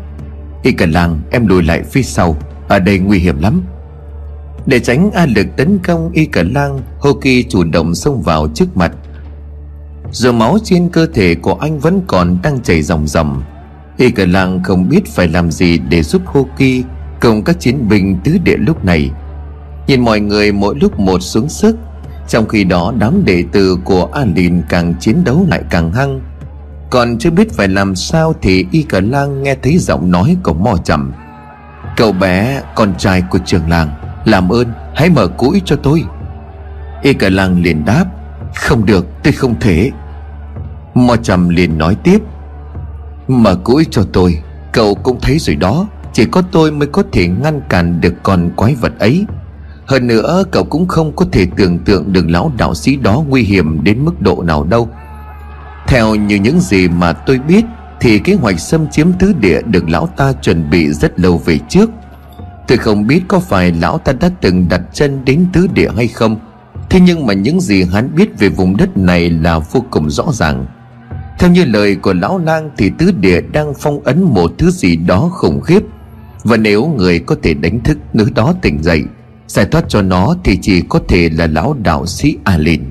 [0.63, 2.37] Y Cả Lang, em lùi lại phía sau.
[2.69, 3.63] Ở đây nguy hiểm lắm.
[4.67, 8.77] Để tránh A lực tấn công Y Cả Lang Hoki chủ động xông vào trước
[8.77, 8.93] mặt.
[10.13, 13.43] Giờ máu trên cơ thể của anh vẫn còn đang chảy ròng ròng.
[13.97, 16.85] Y Cả Lang không biết phải làm gì để giúp Hoki
[17.21, 19.11] Cùng các chiến binh tứ địa lúc này.
[19.87, 21.77] Nhìn mọi người mỗi lúc một xuống sức,
[22.29, 26.21] Trong khi đó đám đệ tử của Alin càng chiến đấu lại càng hăng.
[26.91, 30.55] Còn chưa biết phải làm sao thì Y Cả Lang nghe thấy giọng nói của
[30.55, 31.13] mò Trầm.
[31.97, 34.04] Cậu bé, con trai của trường làng.
[34.25, 36.05] Làm ơn, hãy mở cũi cho tôi.
[37.03, 38.05] Y cả làng liền đáp,
[38.55, 39.91] Không được, tôi không thể.
[40.95, 42.19] Mò trầm liền nói tiếp,
[43.29, 44.39] Mở cũi cho tôi,
[44.73, 48.51] Cậu cũng thấy rồi đó, Chỉ có tôi mới có thể ngăn cản được con
[48.57, 49.27] quái vật ấy.
[49.87, 53.43] Hơn nữa, cậu cũng không có thể tưởng tượng được lão đạo sĩ đó nguy
[53.43, 54.89] hiểm đến mức độ nào đâu.
[55.87, 57.65] Theo như những gì mà tôi biết,
[58.01, 61.59] Thì kế hoạch xâm chiếm tứ địa được lão ta chuẩn bị rất lâu về
[61.69, 61.91] trước.
[62.69, 66.09] Tôi không biết có phải lão ta đã từng đặt chân đến tứ địa hay
[66.09, 66.37] không.
[66.91, 70.25] Thế nhưng mà những gì hắn biết về vùng đất này là vô cùng rõ
[70.33, 70.67] ràng.
[71.39, 74.97] Theo như lời của lão lang thì tứ địa đang phong ấn một thứ gì
[74.97, 75.83] đó khủng khiếp.
[76.45, 79.05] Và nếu người có thể đánh thức nữ đó tỉnh dậy,
[79.47, 82.83] Giải thoát cho nó thì chỉ có thể là lão đạo sĩ Alin.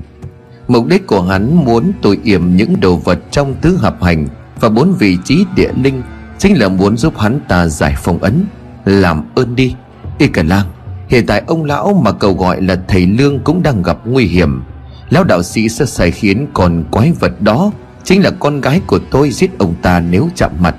[0.68, 4.26] Mục đích của hắn muốn tôi yểm những đồ vật trong tứ hợp hành
[4.60, 6.02] Và bốn vị trí địa linh
[6.38, 8.44] Chính là muốn giúp hắn ta giải phong ấn.
[8.84, 9.74] Làm ơn đi.
[10.18, 10.66] Y cả lang
[11.08, 14.62] Hiện tại ông lão mà cậu gọi là thầy Lương cũng đang gặp nguy hiểm.
[15.10, 17.70] Lão đạo sĩ sẽ sai khiến còn quái vật đó
[18.04, 20.74] Chính là con gái của tôi giết ông ta nếu chạm mặt.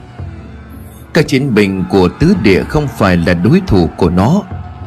[1.13, 4.41] Các chiến binh của tứ địa không phải là đối thủ của nó.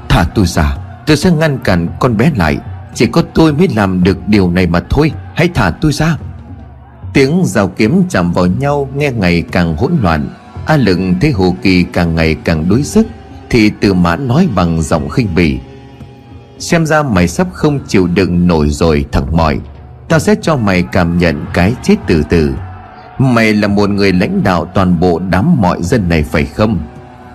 [0.08, 2.58] Thả tôi ra, Tôi sẽ ngăn cản con bé lại.
[2.94, 5.12] Chỉ có tôi mới làm được điều này mà thôi.
[5.34, 6.16] Hãy thả tôi ra.
[7.12, 10.28] Tiếng rào kiếm chạm vào nhau Nghe ngày càng hỗn loạn.
[10.68, 13.06] A lựng thấy Hồ Kỳ càng ngày càng đối sức,
[13.50, 15.58] Thì từ mãn nói bằng giọng khinh bỉ.
[16.58, 19.58] Xem ra mày sắp không chịu đựng nổi rồi, thằng mỏi.
[20.08, 22.54] Tao sẽ cho mày cảm nhận cái chết từ từ.
[23.18, 26.78] Mày là một người lãnh đạo toàn bộ đám mọi dân này phải không?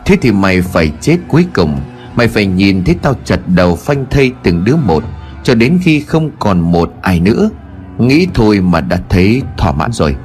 [0.06, 1.80] Thế thì mày phải chết cuối cùng.
[2.16, 5.04] Mày phải nhìn thấy tao chặt đầu phanh thây từng đứa một,
[5.44, 7.50] Cho đến khi không còn một ai nữa.
[7.98, 10.16] Nghĩ thôi mà đã thấy thỏa mãn rồi.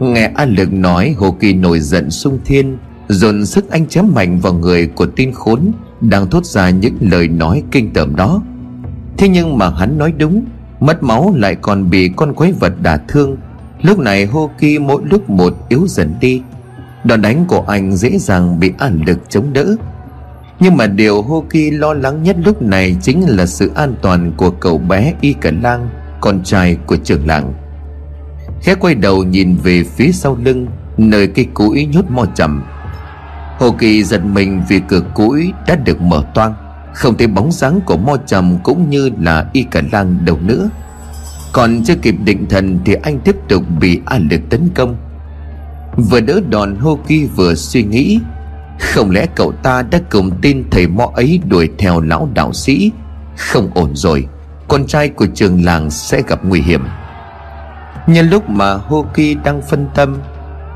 [0.00, 2.78] Nghe A Lực nói, Hồ Kỳ nổi giận sung thiên,
[3.08, 7.28] Dồn sức anh chém mạnh vào người của tin khốn, Đang thốt ra những lời
[7.28, 8.42] nói kinh tởm đó.
[9.16, 10.44] Thế nhưng mà hắn nói đúng,
[10.80, 13.36] Mất máu lại còn bị con quái vật đả thương.
[13.82, 16.42] Lúc này Hô Kỳ mỗi lúc một yếu dần đi.
[17.04, 19.76] Đòn đánh của anh dễ dàng bị An Lực chống đỡ.
[20.60, 24.32] Nhưng mà điều Hô Kỳ lo lắng nhất lúc này Chính là sự an toàn
[24.36, 25.88] của cậu bé Y Cẩn Lang,
[26.20, 27.54] Con trai của trưởng làng.
[28.62, 32.62] Khẽ quay đầu nhìn về phía sau lưng, Nơi cây cũi nhốt mo chậm
[33.58, 36.54] Hồ Kỳ giật mình vì cửa cũi đã được mở toang,
[36.94, 40.70] Không thấy bóng dáng của mo trầm cũng như là y cả lang đâu nữa.
[41.52, 44.96] Còn chưa kịp định thần thì anh tiếp tục bị a lực tấn công.
[45.96, 48.20] Vừa đỡ đòn Hô Kỳ vừa suy nghĩ,
[48.80, 52.92] không lẽ cậu ta đã cùng tin thầy mo ấy đuổi theo lão đạo sĩ?
[53.36, 54.26] Không ổn rồi,
[54.68, 56.84] Con trai của trường làng sẽ gặp nguy hiểm.
[58.08, 60.18] Nhân lúc mà Hoki đang phân tâm,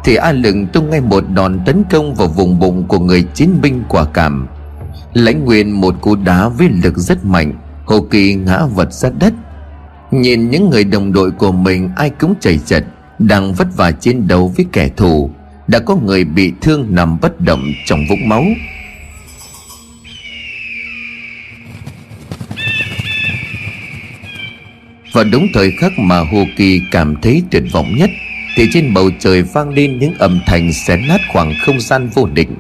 [0.05, 3.61] Thì A Lừng tung ngay một đòn tấn công vào vùng bụng của người chiến
[3.63, 4.47] binh quả cảm.
[5.13, 7.53] Lãnh nguyên, một cú đá với lực rất mạnh,
[7.85, 9.33] Hoki ngã vật ra đất.
[10.11, 12.85] Nhìn những người đồng đội của mình, ai cũng chảy chật,
[13.19, 15.31] Đang vất vả chiến đấu với kẻ thù.
[15.67, 18.45] Đã có người bị thương nằm bất động trong vũng máu.
[25.13, 28.11] Và đúng thời khắc mà Hồ Kỳ cảm thấy tuyệt vọng nhất,
[28.57, 32.27] Thì trên bầu trời vang lên những âm thanh xé nát khoảng không gian vô
[32.35, 32.57] định.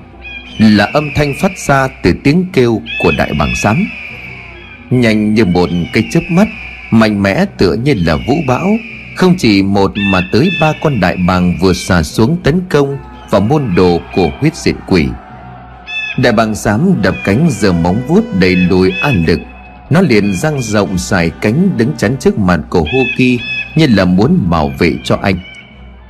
[0.59, 3.86] Là âm thanh phát ra từ tiếng kêu của đại bàng xám
[4.90, 6.48] Nhanh như một cái chớp mắt,
[6.90, 8.66] Mạnh mẽ tựa như là vũ bão.
[9.16, 12.96] Không chỉ một mà tới ba con đại bàng vừa xả xuống tấn công
[13.30, 15.07] vào môn đồ của huyết diện quỷ.
[16.18, 19.40] Đại bàng xám đập cánh giờ móng vuốt đầy lùi an lực
[19.93, 23.40] nó liền dang rộng dài cánh đứng chắn trước mặt của Hoki
[23.76, 25.36] như là muốn bảo vệ cho anh.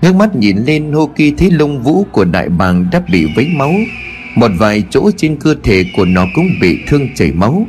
[0.03, 3.73] Ngước mắt nhìn lên, Hoki thấy lông vũ của đại bàng đã bị vấy máu.
[4.35, 7.67] Một vài chỗ trên cơ thể của nó cũng bị thương chảy máu.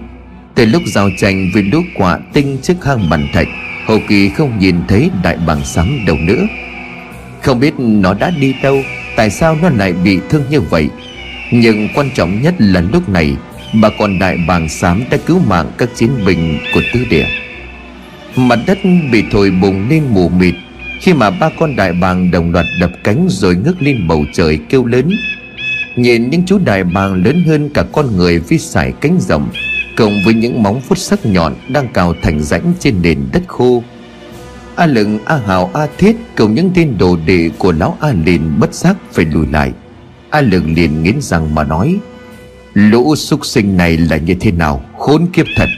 [0.56, 3.48] Từ lúc giao tranh với lũ quả tinh trước hang bàn thạch,
[3.86, 6.48] Hoki không nhìn thấy đại bàng sáng đâu nữa.
[7.42, 8.78] Không biết nó đã đi đâu,
[9.16, 10.90] Tại sao nó lại bị thương như vậy?
[11.52, 13.36] Nhưng quan trọng nhất là lúc này
[13.82, 17.28] Bà con đại bàng xám đã cứu mạng các chiến binh của tứ địa.
[18.36, 18.78] Mặt đất
[19.12, 20.56] bị thổi bùng lên mù mịt
[21.02, 24.60] Khi mà ba con đại bàng đồng loạt đập cánh rồi ngước lên bầu trời
[24.70, 25.12] kêu lớn.
[25.96, 29.50] Nhìn những chú đại bàng lớn hơn cả con người với sải cánh rộng
[29.98, 33.84] Cộng với những móng vuốt sắc nhọn đang cào thành rãnh trên nền đất khô.
[34.76, 38.42] A lừng A Hào, A Thiết cùng những tên đồ đệ của lão A lìn
[38.60, 39.72] bất giác phải lùi lại.
[40.30, 42.00] A lừng liền nghiến răng mà nói
[42.74, 44.82] Lũ súc sinh này là như thế nào?
[44.98, 45.70] Khốn kiếp thật.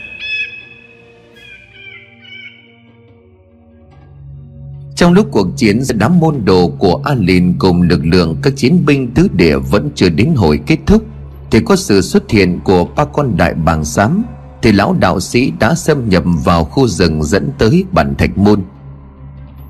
[4.96, 8.54] Trong lúc cuộc chiến giữa đám môn đồ của A Lìn cùng lực lượng các
[8.56, 11.04] chiến binh tứ địa vẫn chưa đến hồi kết thúc,
[11.52, 14.24] thì có sự xuất hiện của ba con đại bàng xám,
[14.62, 18.62] thì lão đạo sĩ đã xâm nhập vào khu rừng dẫn tới bản thạch môn.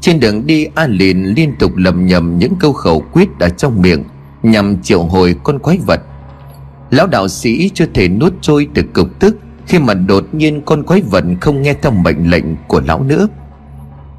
[0.01, 3.81] Trên đường đi a lìn liên tục lầm nhầm những câu khẩu quyết ở trong
[3.81, 4.03] miệng,
[4.43, 6.01] nhằm triệu hồi con quái vật
[6.95, 9.37] lão đạo sĩ chưa thể nuốt trôi được cục tức
[9.67, 13.27] Khi mà đột nhiên con quái vật không nghe theo mệnh lệnh của lão nữa.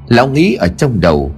[0.07, 1.31] Lão nghĩ ở trong đầu,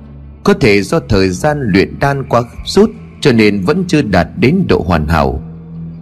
[0.43, 4.63] Có thể do thời gian luyện đan quá rút Cho nên vẫn chưa đạt đến
[4.67, 5.41] độ hoàn hảo.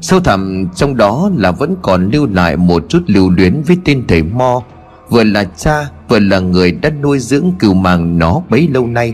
[0.02, 4.04] Sâu thẳm trong đó là vẫn còn lưu lại một chút lưu luyến với tên
[4.08, 4.64] thầy Mo,
[5.10, 9.14] Vừa là cha, vừa là người đã nuôi dưỡng cừu màng nó bấy lâu nay.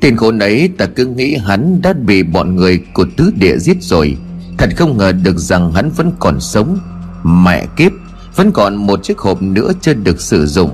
[0.00, 3.76] Tên khốn ấy ta cứ nghĩ hắn đã bị bọn người của tứ địa giết
[3.80, 4.16] rồi.
[4.62, 6.78] Thật không ngờ được rằng hắn vẫn còn sống.
[7.22, 7.92] Mẹ kiếp,
[8.36, 10.70] Vẫn còn một chiếc hộp nữa chưa được sử dụng.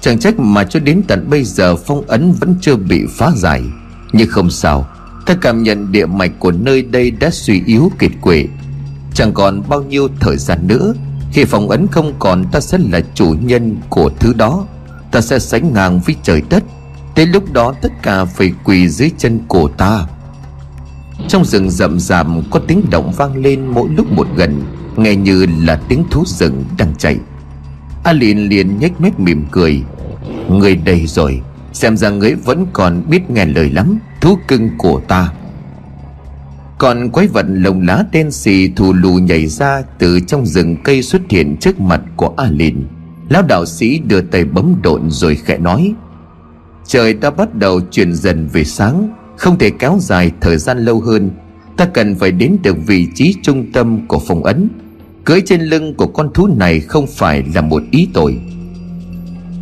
[0.00, 3.62] Chẳng trách mà cho đến tận bây giờ phong ấn vẫn chưa bị phá giải.
[4.12, 4.86] Nhưng không sao,
[5.26, 8.48] Ta cảm nhận địa mạch của nơi đây đã suy yếu kiệt quệ.
[9.14, 10.94] Chẳng còn bao nhiêu thời gian nữa,
[11.32, 14.66] Khi phong ấn không còn ta sẽ là chủ nhân của thứ đó.
[15.10, 16.62] Ta sẽ sánh ngang với trời đất.
[17.14, 20.06] Tới lúc đó tất cả phải quỳ dưới chân cổ ta.
[21.28, 24.62] Trong rừng rậm rạp có tiếng động vang lên mỗi lúc một gần,
[24.96, 27.16] Nghe như là tiếng thú rừng đang chạy.
[28.04, 29.82] A liền liền nhếch mép mỉm cười.
[30.48, 31.40] Người đầy rồi,
[31.72, 35.32] Xem ra người vẫn còn biết nghe lời lắm, Thú cưng của ta.
[36.78, 41.02] Còn quái vật lồng lá đen xì thù lù nhảy ra Từ trong rừng cây
[41.02, 42.86] xuất hiện trước mặt của A Lìn
[43.28, 45.94] Lão đạo sĩ đưa tay bấm độn rồi khẽ nói,
[46.86, 49.08] Trời đã bắt đầu chuyển dần về sáng.
[49.36, 51.30] Không thể kéo dài thời gian lâu hơn,
[51.76, 54.68] Ta cần phải đến được vị trí trung tâm của phong ấn.
[55.24, 58.38] Cưỡi trên lưng của con thú này không phải là một ý tội.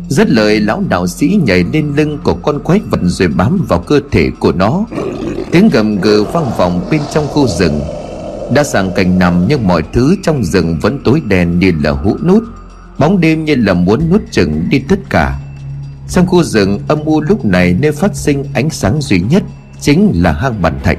[0.09, 3.79] Rất lời lão đạo sĩ nhảy lên lưng của con quái vật rồi bám vào
[3.79, 4.85] cơ thể của nó.
[5.51, 7.81] Tiếng gầm gừ vang vọng bên trong khu rừng.
[8.53, 12.17] Đã sang cảnh nằm nhưng mọi thứ trong rừng vẫn tối đen như là hũ
[12.23, 12.43] nút.
[12.97, 15.39] Bóng đêm như là muốn nuốt chừng đi tất cả.
[16.09, 19.43] Trong khu rừng âm u lúc này nơi phát sinh ánh sáng duy nhất
[19.83, 20.97] Chính là hang bản thạch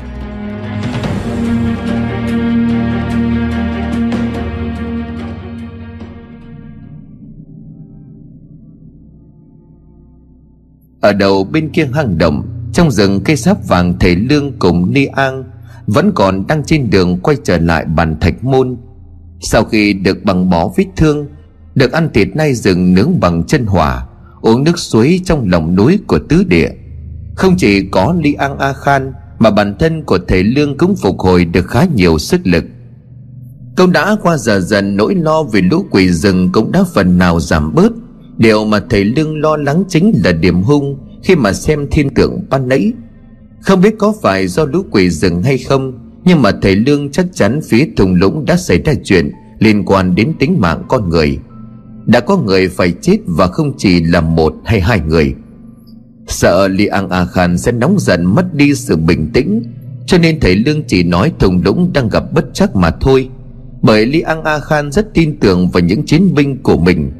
[11.00, 15.04] Ở đầu bên kia hang động Trong rừng cây sáp vàng thầy Lương cùng Ni
[15.04, 15.44] An
[15.86, 18.76] Vẫn còn đang trên đường quay trở lại bàn thạch môn.
[19.40, 21.26] Sau khi được bằng bó vết thương,
[21.74, 24.06] Được ăn thịt nay rừng nướng bằng chân hỏa,
[24.40, 26.70] Uống nước suối trong lòng núi của tứ địa.
[27.34, 31.18] Không chỉ có Li An A Khan, Mà bản thân của thầy Lương cũng phục
[31.18, 32.64] hồi được khá nhiều sức lực.
[33.76, 37.40] Câu đã qua giờ dần, nỗi lo về lũ quỷ rừng cũng đã phần nào
[37.40, 37.92] giảm bớt.
[38.36, 42.40] Điều mà thầy Lương lo lắng chính là điểm hung Khi mà xem thiên tượng
[42.50, 42.92] ban nãy.
[43.60, 45.92] Không biết có phải do lũ quỷ rừng hay không,
[46.24, 50.14] Nhưng mà thầy Lương chắc chắn phía thùng lũng đã xảy ra chuyện Liên quan
[50.14, 51.38] đến tính mạng con người.
[52.06, 55.34] Đã có người phải chết và không chỉ là một hay hai người.
[56.26, 59.62] Sợ Li An A Khan sẽ nóng giận mất đi sự bình tĩnh,
[60.06, 63.28] Cho nên thầy Lương chỉ nói thùng lũng đang gặp bất chắc mà thôi,
[63.82, 67.10] Bởi Li An A Khan rất tin tưởng vào những chiến binh của mình.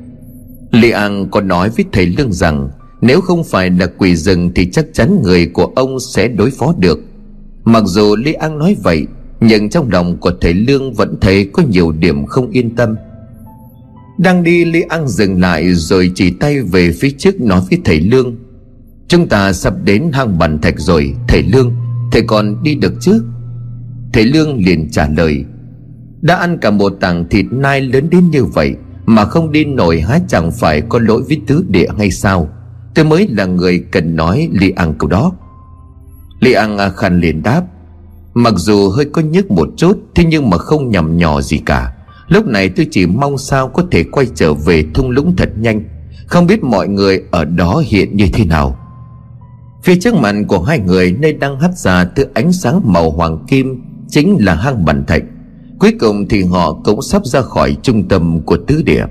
[0.70, 4.70] Li An có nói với thầy Lương rằng, Nếu không phải là quỷ rừng Thì
[4.72, 6.98] chắc chắn người của ông sẽ đối phó được.
[7.64, 9.06] Mặc dù Li An nói vậy,
[9.40, 12.96] Nhưng trong lòng của thầy Lương Vẫn thấy có nhiều điểm không yên tâm.
[14.18, 18.00] Đang đi Li An dừng lại Rồi chỉ tay về phía trước nói với thầy
[18.00, 18.36] Lương
[19.08, 21.72] Chúng ta sắp đến hang bàn thạch rồi, Thầy Lương.
[22.12, 23.24] Thầy còn đi được chứ?
[24.12, 25.44] Thầy Lương liền trả lời.
[26.22, 28.74] Đã ăn cả một tảng thịt nai lớn đến như vậy,
[29.06, 32.48] mà không đi nổi há chẳng phải có lỗi với tứ địa hay sao?
[32.94, 35.32] Tôi mới là người cần nói Li ăn câu đó.
[36.40, 37.62] Li ăn A liền đáp.
[38.34, 41.92] Mặc dù hơi có nhức một chút, Thế nhưng mà không nhầm nhỏ gì cả.
[42.28, 45.84] Lúc này tôi chỉ mong sao có thể quay trở về thung lũng thật nhanh.
[46.26, 48.78] Không biết mọi người ở đó hiện như thế nào.
[49.84, 53.44] Phía trước mặt của hai người nơi đang hắt ra thứ ánh sáng màu hoàng
[53.48, 55.22] kim Chính là hang bản thạch.
[55.78, 59.04] Cuối cùng thì họ cũng sắp ra khỏi trung tâm của tứ địa.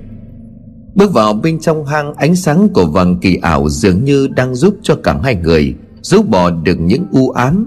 [0.94, 4.76] Bước vào bên trong hang, ánh sáng của vàng kỳ ảo dường như đang giúp
[4.82, 7.66] cho cả hai người Giúp bỏ được những u ám.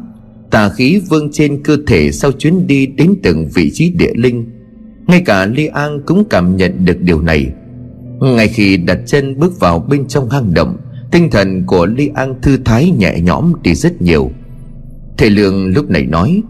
[0.51, 4.45] Tà khí vương trên cơ thể sau chuyến đi đến từng vị trí địa linh.
[5.07, 7.47] Ngay cả Li An cũng cảm nhận được điều này.
[8.19, 10.77] Ngay khi đặt chân bước vào bên trong hang động
[11.11, 14.31] Tinh thần của Li An thư thái nhẹ nhõm đi rất nhiều.
[15.17, 16.43] Thầy Lương lúc này nói,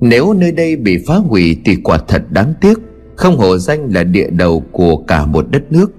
[0.00, 2.78] nếu nơi đây bị phá hủy thì quả thật đáng tiếc.
[3.16, 5.92] Không hổ danh là địa đầu của cả một đất nước.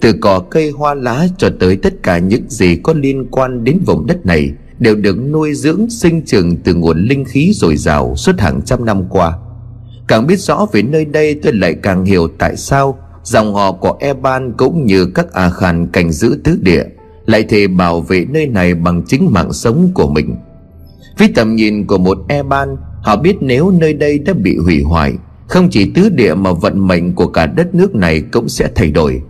[0.00, 3.78] Từ cỏ cây hoa lá cho tới tất cả những gì có liên quan đến
[3.86, 8.16] vùng đất này Đều được nuôi dưỡng sinh trưởng từ nguồn linh khí dồi dào
[8.16, 9.38] suốt hàng trăm năm qua.
[10.08, 13.96] Càng biết rõ về nơi đây tôi lại càng hiểu tại sao Dòng họ của
[14.00, 16.84] Eban cũng như các A Khan cảnh giữ tứ địa.
[17.30, 20.36] Lại thề bảo vệ nơi này bằng chính mạng sống của mình.
[21.18, 22.68] Với tầm nhìn của một Eban
[23.02, 25.14] Họ biết nếu nơi đây đã bị hủy hoại,
[25.48, 28.90] Không chỉ tứ địa mà vận mệnh của cả đất nước này cũng sẽ thay
[28.90, 29.22] đổi.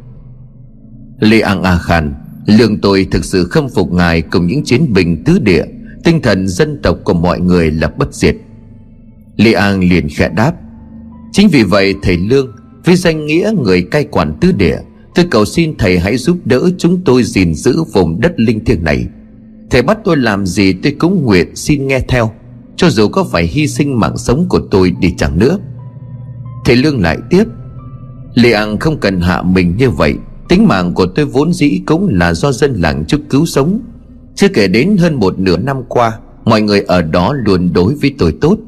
[1.18, 2.14] Lê An A Khan,
[2.46, 5.64] Lương tôi thực sự khâm phục ngài cùng những chiến binh tứ địa,
[6.04, 8.36] Tinh thần dân tộc của mọi người là bất diệt.
[9.36, 10.52] Lê An liền khẽ đáp,
[11.32, 12.52] Chính vì vậy thầy Lương,
[12.84, 14.78] Với danh nghĩa người cai quản tứ địa
[15.14, 18.84] Tôi cầu xin thầy hãy giúp đỡ chúng tôi gìn giữ vùng đất linh thiêng
[18.84, 19.06] này.
[19.70, 22.30] Thầy bắt tôi làm gì tôi cũng nguyện xin nghe theo,
[22.76, 25.58] Cho dù có phải hy sinh mạng sống của tôi đi chẳng nữa.
[26.64, 27.44] Thầy Lương lại tiếp,
[28.34, 30.14] Lê An không cần hạ mình như vậy,
[30.48, 33.80] Tính mạng của tôi vốn dĩ cũng là do dân làng chức cứu sống.
[34.34, 38.14] Chưa kể đến hơn một nửa năm qua, Mọi người ở đó luôn đối với
[38.18, 38.58] tôi tốt.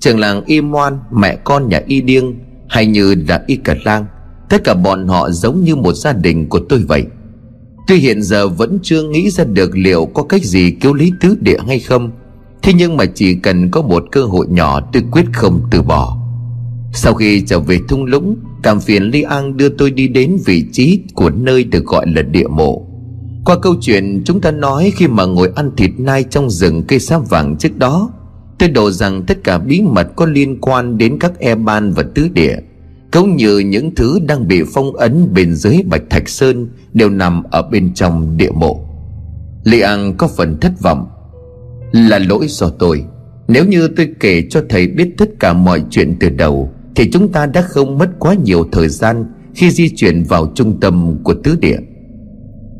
[0.00, 2.34] Trường làng Y Moan, Mẹ con nhà Y Điêng,
[2.68, 4.06] Hay như là Y Cật Lang
[4.48, 7.04] Tất cả bọn họ giống như một gia đình của tôi vậy.
[7.86, 11.36] Tuy hiện giờ vẫn chưa nghĩ ra được liệu có cách gì cứu lý tứ
[11.40, 12.10] địa hay không,
[12.62, 16.16] Thế nhưng mà chỉ cần có một cơ hội nhỏ tôi quyết không từ bỏ.
[16.92, 20.64] Sau khi trở về thung lũng, Cảm phiền Li An đưa tôi đi đến vị
[20.72, 22.86] trí của nơi được gọi là địa mộ.
[23.44, 26.98] Qua câu chuyện chúng ta nói khi mà ngồi ăn thịt nai trong rừng cây
[26.98, 28.10] sáp vàng trước đó,
[28.58, 32.02] Tôi đổ rằng tất cả bí mật có liên quan đến các e ban và
[32.14, 32.56] tứ địa
[33.12, 37.42] cũng như những thứ đang bị phong ấn bên dưới bạch thạch sơn đều nằm
[37.42, 38.84] ở bên trong địa mộ.
[39.64, 41.06] Li an có phần thất vọng.
[41.92, 43.04] Là lỗi do tôi.
[43.48, 47.32] Nếu như tôi kể cho thầy biết tất cả mọi chuyện từ đầu, thì chúng
[47.32, 51.34] ta đã không mất quá nhiều thời gian khi di chuyển vào trung tâm của
[51.44, 51.78] tứ địa.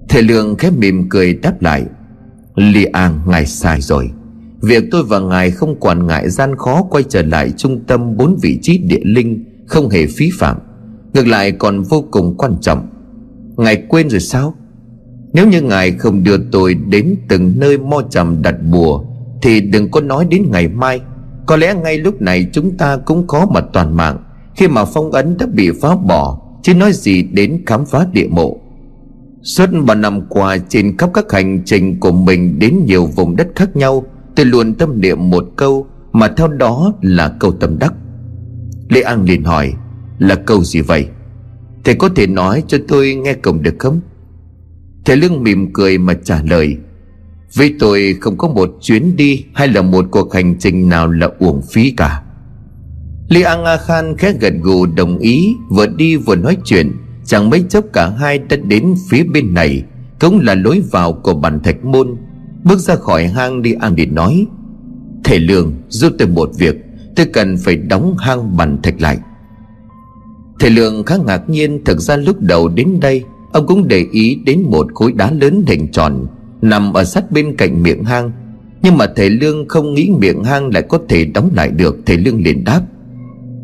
[0.08, 1.84] Thầy lương khép mỉm cười đáp lại.
[2.56, 4.10] Li an, ngài sai rồi.
[4.62, 8.36] Việc tôi và ngài không quản ngại gian khó quay trở lại trung tâm bốn
[8.42, 10.56] vị trí địa linh không hề phí phạm,
[11.14, 12.86] ngược lại còn vô cùng quan trọng.
[13.56, 14.54] Ngài quên rồi sao?
[15.32, 19.04] Nếu như ngài không đưa tôi đến từng nơi mo trầm đặt bùa,
[19.42, 21.00] thì đừng có nói đến ngày mai.
[21.46, 24.16] Có lẽ ngay lúc này chúng ta cũng có mặt toàn mạng.
[24.56, 28.26] Khi mà phong ấn đã bị phá bỏ, chứ nói gì đến khám phá địa
[28.30, 28.60] mộ.
[29.42, 33.48] Suốt ba năm qua, trên khắp các hành trình của mình đến nhiều vùng đất
[33.54, 34.04] khác nhau,
[34.36, 37.94] tôi luôn tâm niệm một câu mà theo đó là câu tâm đắc.
[38.88, 39.72] Lê An liền hỏi,
[40.18, 41.06] Là câu gì vậy?
[41.84, 44.00] Thầy có thể nói cho tôi nghe cùng được không?
[45.04, 46.76] Thầy Lương mỉm cười mà trả lời,
[47.54, 51.30] Với tôi không có một chuyến đi Hay là một cuộc hành trình nào là
[51.38, 52.22] uổng phí cả.
[53.28, 56.92] Lê An A Khan khẽ gật gù đồng ý, Vừa đi vừa nói chuyện,
[57.24, 59.82] Chẳng mấy chốc cả hai đã đến phía bên này,
[60.20, 62.16] Cũng là lối vào của bản thạch môn.
[62.64, 64.46] Bước ra khỏi hang đi An để nói,
[65.24, 66.87] Thầy Lương giúp tôi một việc.
[67.18, 69.18] Tôi cần phải đóng hang bàn thạch lại.
[70.60, 74.38] Thầy Lượng khá ngạc nhiên, Thực ra lúc đầu đến đây, Ông cũng để ý
[74.46, 76.26] đến một khối đá lớn hình tròn
[76.62, 78.32] Nằm ở sát bên cạnh miệng hang.
[78.82, 82.16] Nhưng mà thầy Lương không nghĩ miệng hang lại có thể đóng lại được, Thầy
[82.16, 82.82] Lương liền đáp.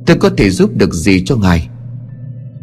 [0.07, 1.68] Tôi có thể giúp được gì cho ngài?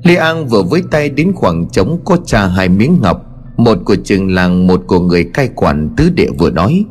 [0.03, 3.25] Lê An vừa với tay đến khoảng trống có trà hai miếng ngọc,
[3.57, 6.85] Một của trường làng, một của người cai quản tứ địa vừa nói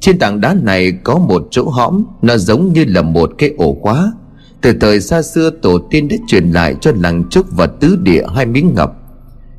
[0.00, 3.78] trên tảng đá này có một chỗ hõm, Nó giống như là một cái ổ
[3.82, 4.12] khóa.
[4.60, 8.22] Từ thời xa xưa, tổ tiên đã truyền lại cho làng Trúc và tứ địa
[8.34, 8.96] hai miếng ngọc.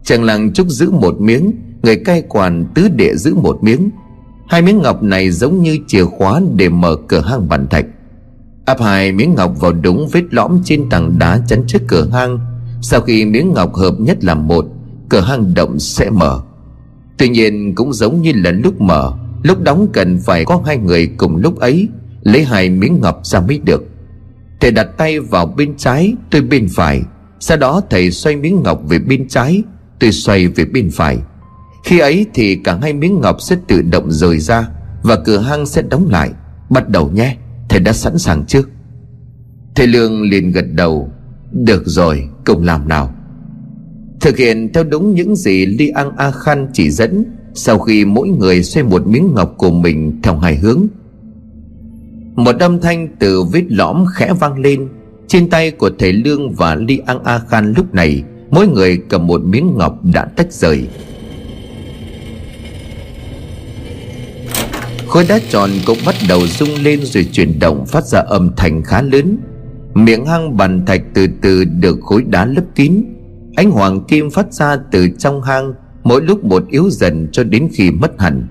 [0.04, 1.52] Chàng làng Trúc giữ một miếng,
[1.84, 3.90] Người cai quản tứ địa giữ một miếng.
[4.48, 7.86] Hai miếng ngọc này giống như chìa khóa để mở cửa hang bản thạch.
[8.66, 12.40] Áp hai miếng ngọc vào đúng vết lõm trên tảng đá chắn trước cửa hang.
[12.82, 14.66] Sau khi miếng ngọc hợp nhất làm một,
[15.10, 16.42] Cửa hang động sẽ mở.
[17.18, 19.14] Tuy nhiên, cũng giống như là lúc mở.
[19.44, 21.88] Lúc đóng cần phải có hai người cùng lúc ấy,
[22.24, 23.84] Lấy hai miếng ngọc ra mới được.
[24.60, 27.02] Thầy đặt tay vào bên trái, Tôi bên phải.
[27.40, 29.64] Sau đó thầy xoay miếng ngọc về bên trái,
[30.00, 31.18] Tôi xoay về bên phải.
[31.84, 34.68] Khi ấy thì cả hai miếng ngọc sẽ tự động rời ra
[35.04, 36.32] Và cửa hang sẽ đóng lại.
[36.70, 37.38] Bắt đầu nhé,
[37.70, 38.62] Thầy đã sẵn sàng chưa?
[39.76, 41.12] Thầy Lương liền gật đầu.
[41.52, 43.14] Được rồi, cùng làm nào.
[44.22, 48.28] Thực hiện theo đúng những gì Li An A Khan chỉ dẫn sau khi mỗi
[48.28, 50.88] người xoay một miếng ngọc của mình theo hai hướng,
[52.36, 54.88] một âm thanh từ vết lõm khẽ vang lên.
[55.28, 59.28] Trên tay của thầy lương và li an a khan lúc này, mỗi người cầm
[59.28, 60.88] một miếng ngọc đã tách rời.
[65.08, 68.84] Khối đá tròn cũng bắt đầu rung lên rồi chuyển động phát ra âm thanh
[68.84, 69.38] khá lớn.
[69.94, 73.04] Miệng hang bàn thạch từ từ được khối đá lấp kín.
[73.56, 75.74] Ánh hoàng kim phát ra từ trong hang
[76.04, 78.48] mỗi lúc một yếu dần cho đến khi mất hẳn.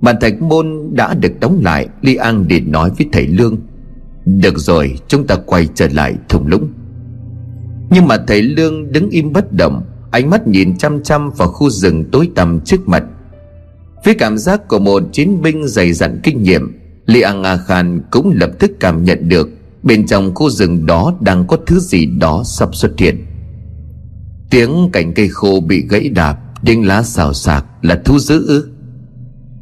[0.00, 3.56] Bàn thạch môn đã được đóng lại, li an điện nói với thầy lương,
[4.26, 6.68] được rồi, chúng ta quay trở lại thùng lũng.
[7.90, 11.70] Nhưng mà thầy lương đứng im bất động, ánh mắt nhìn chăm chăm vào khu
[11.70, 13.04] rừng tối tăm trước mặt.
[14.04, 18.02] Với cảm giác của một chiến binh dày dặn kinh nghiệm, li an a khan
[18.10, 19.50] cũng lập tức cảm nhận được
[19.84, 23.24] Bên trong khu rừng đó đang có thứ gì đó sắp xuất hiện.
[24.50, 28.46] Tiếng cành cây khô bị gãy đạp đinh lá xào xạc là thú dữ.
[28.46, 28.68] Ư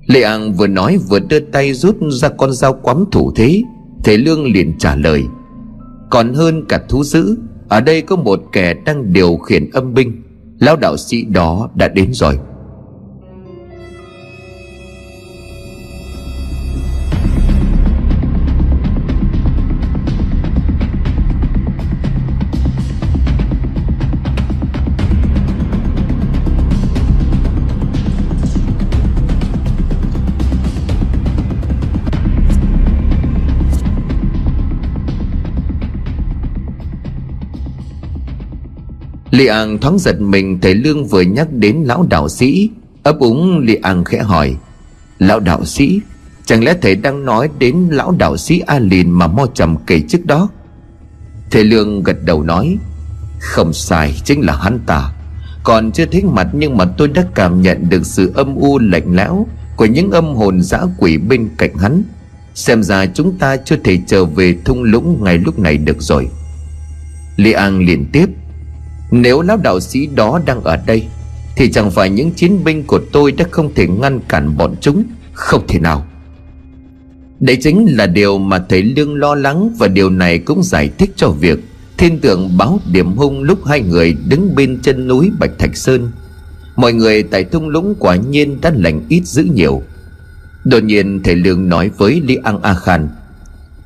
[0.07, 3.63] Lệ An vừa nói vừa đưa tay rút ra con dao quắm thủ thế
[4.05, 5.25] Thầy Lương liền trả lời.
[6.11, 7.37] Còn hơn cả thú dữ,
[7.69, 10.23] Ở đây có một kẻ đang điều khiển âm binh.
[10.59, 12.39] Lão đạo sĩ đó đã đến rồi.
[39.43, 42.71] Li An thoáng giật mình Thầy Lương vừa nhắc đến lão đạo sĩ.
[43.03, 44.57] Ấp úng Li An khẽ hỏi,
[45.19, 46.01] Lão đạo sĩ,
[46.47, 50.01] Chẳng lẽ thầy đang nói đến lão đạo sĩ A Lìn Mà Mo Trầm kể
[50.09, 50.49] trước đó?
[51.51, 52.79] Thầy Lương gật đầu nói,
[53.41, 55.13] Không sai, chính là hắn ta.
[55.65, 59.17] Còn chưa thấy mặt nhưng mà tôi đã cảm nhận được sự âm u lạnh
[59.17, 62.03] lẽo Của những âm hồn dã quỷ bên cạnh hắn.
[62.55, 66.29] Xem ra chúng ta chưa thể trở về thung lũng ngay lúc này được rồi.
[67.37, 68.27] Li An liền tiếp
[69.13, 71.07] nếu lão đạo sĩ đó đang ở đây,
[71.57, 75.05] Thì chẳng phải những chiến binh của tôi đã không thể ngăn cản bọn chúng.
[75.33, 76.07] Không thể nào.
[77.41, 81.13] Đấy chính là điều mà thầy Lương lo lắng Và điều này cũng giải thích
[81.17, 81.59] cho việc
[81.99, 86.11] Thiên tượng báo điểm hung lúc hai người đứng bên chân núi Bạch Thạch Sơn.
[86.77, 89.83] Mọi người tại thung lũng quả nhiên đã lành ít dữ nhiều.
[90.65, 93.09] Đột nhiên thầy Lương nói với Li An A Khan,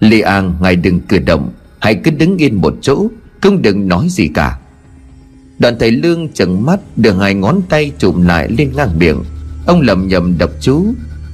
[0.00, 3.06] Li An ngài đừng cử động, Hãy cứ đứng yên một chỗ,
[3.40, 4.58] Không đừng nói gì cả.
[5.58, 9.24] Đoàn thầy lương chừng mắt, Đưa hai ngón tay chụm lại lên ngang miệng.
[9.66, 10.84] Ông lầm nhầm đập chú,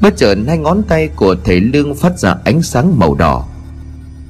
[0.01, 3.49] Bất chợt hai ngón tay của thầy lương phát ra ánh sáng màu đỏ.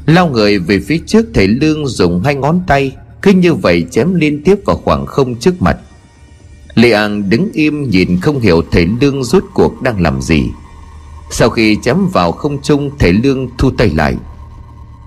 [0.07, 4.14] Lao người về phía trước, thầy lương dùng hai ngón tay, Cứ như vậy chém
[4.14, 5.76] liên tiếp vào khoảng không trước mặt.
[6.74, 10.43] Lê An đứng im nhìn không hiểu thầy lương rốt cuộc đang làm gì.
[11.30, 14.16] Sau khi chém vào không trung, thầy lương thu tay lại.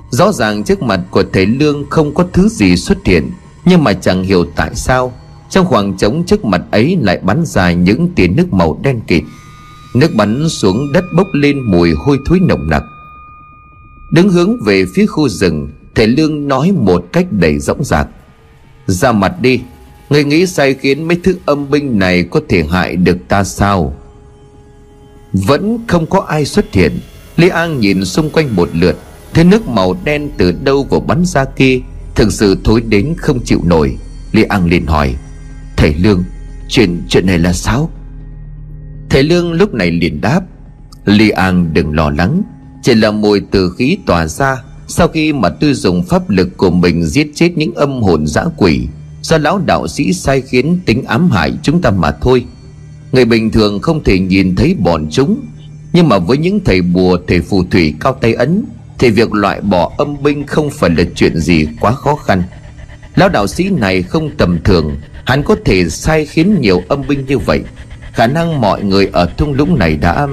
[0.10, 3.32] Rõ ràng trước mặt của thầy lương không có thứ gì xuất hiện
[3.66, 5.14] nhưng mà chẳng hiểu tại sao,
[5.50, 9.24] Trong khoảng trống trước mặt ấy lại bắn ra những tia nước màu đen kịt.
[9.96, 12.84] Nước bắn xuống đất bốc lên mùi hôi thối nồng nặc.
[14.12, 18.08] Đứng hướng về phía khu rừng, Thầy Lương nói một cách đầy rõng rạc.
[18.88, 19.62] Ra mặt đi,
[20.10, 23.96] Người nghĩ sai khiến mấy thứ âm binh này Có thể hại được ta sao?
[25.34, 27.00] Vẫn không có ai xuất hiện.
[27.36, 28.98] Lý An nhìn xung quanh một lượt,
[29.34, 31.80] Thấy nước màu đen từ đâu vào bắn ra kia
[32.16, 33.98] Thực sự thối đến không chịu nổi.
[34.32, 35.16] Lý An liền hỏi,
[35.78, 36.24] Thầy Lương,
[36.68, 37.90] Chuyện chuyện này là sao?
[39.10, 40.42] Thầy Lương lúc này liền đáp
[41.06, 42.42] Lý An đừng lo lắng.
[42.84, 46.70] Chỉ là mùi từ khí tỏa ra, Sau khi mà tôi dùng pháp lực của
[46.70, 48.88] mình Giết chết những âm hồn dã quỷ,
[49.22, 52.46] Do lão đạo sĩ sai khiến tính ám hại chúng ta mà thôi.
[53.12, 55.46] Người bình thường không thể nhìn thấy bọn chúng,
[55.94, 58.66] Nhưng mà với những thầy bùa, thầy phù thủy cao tay ấn
[59.00, 62.44] thì việc loại bỏ âm binh không phải là chuyện gì quá khó khăn.
[63.16, 67.26] Lão đạo sĩ này không tầm thường, hắn có thể sai khiến nhiều âm binh
[67.26, 67.64] như vậy.
[68.14, 70.28] Khả năng mọi người ở thung lũng này đã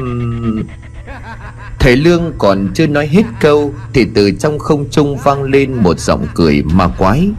[1.78, 6.00] thầy lương còn chưa nói hết câu thì từ trong không trung vang lên một
[6.00, 7.30] giọng cười ma quái.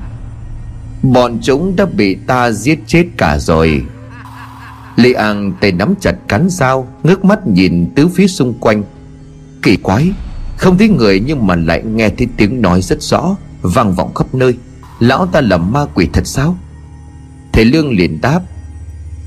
[1.04, 3.86] Bọn chúng đã bị ta giết chết cả rồi.
[4.96, 8.84] Lê an tay nắm chặt cán dao, ngước mắt nhìn tứ phía xung quanh.
[9.62, 10.12] Kỳ quái
[10.64, 14.36] không thấy người nhưng mà lại nghe thấy tiếng nói rất rõ, vang vọng khắp
[14.36, 14.58] nơi.
[15.00, 16.58] Lão ta là ma quỷ thật sao?
[17.54, 18.42] Thầy lương liền đáp,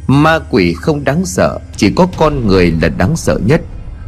[0.07, 3.61] ma quỷ không đáng sợ, chỉ có con người là đáng sợ nhất.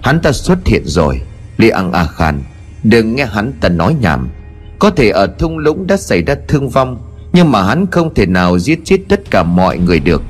[0.03, 1.20] Hắn ta xuất hiện rồi.
[1.57, 2.43] Li ăn a khan,
[2.83, 4.29] đừng nghe hắn ta nói nhảm.
[4.79, 6.99] Có thể ở thung lũng đã xảy ra thương vong,
[7.33, 10.22] nhưng mà hắn không thể nào giết chết tất cả mọi người được.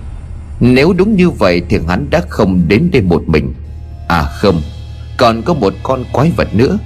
[0.61, 3.55] Nếu đúng như vậy thì hắn đã không đến đây một mình.
[4.09, 4.63] À không,
[5.19, 6.79] còn có một con quái vật nữa.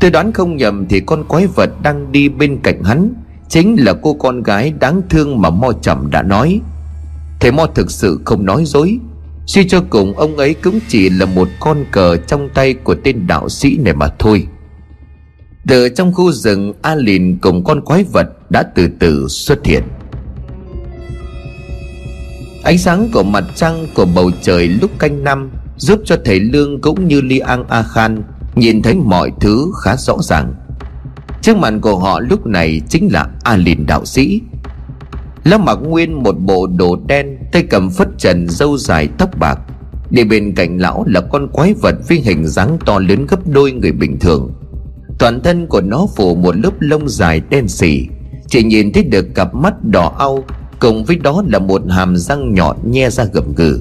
[0.00, 3.14] Tôi đoán không nhầm thì con quái vật đang đi bên cạnh hắn
[3.48, 6.60] Chính là cô con gái đáng thương mà Mo Trầm đã nói.
[7.40, 8.98] Thầy Mo thực sự không nói dối.
[9.46, 13.26] Suy cho cùng, ông ấy cũng chỉ là một con cờ trong tay của tên
[13.26, 14.46] đạo sĩ này mà thôi.
[15.68, 19.82] Từ trong khu rừng, A Lìn cùng con quái vật đã từ từ xuất hiện.
[22.64, 26.80] Ánh sáng của mặt trăng của bầu trời lúc canh năm Giúp cho thầy Lương
[26.80, 28.22] cũng như Li An A Khan
[28.56, 30.54] Nhìn thấy mọi thứ khá rõ ràng.
[31.42, 34.40] Trước mặt của họ lúc này chính là A Lìn đạo sĩ.
[35.44, 39.58] Lão mặc nguyên một bộ đồ đen, Tay cầm phất trần, râu dài, tóc bạc.
[40.10, 43.72] Để bên cạnh lão là con quái vật với hình dáng to lớn gấp đôi
[43.72, 44.52] người bình thường.
[45.18, 48.06] Toàn thân của nó phủ một lớp lông dài đen xỉ
[48.48, 50.44] Chỉ nhìn thấy được cặp mắt đỏ au,
[50.78, 53.80] Cùng với đó là một hàm răng nhọn nhe ra gầm gừ.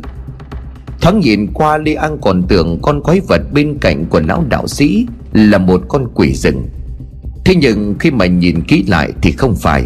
[1.01, 4.67] Thoáng nhìn qua Lê An còn tưởng con quái vật bên cạnh của lão đạo
[4.67, 6.65] sĩ Là một con quỷ rừng.
[7.45, 9.85] Thế nhưng khi mà nhìn kỹ lại thì không phải.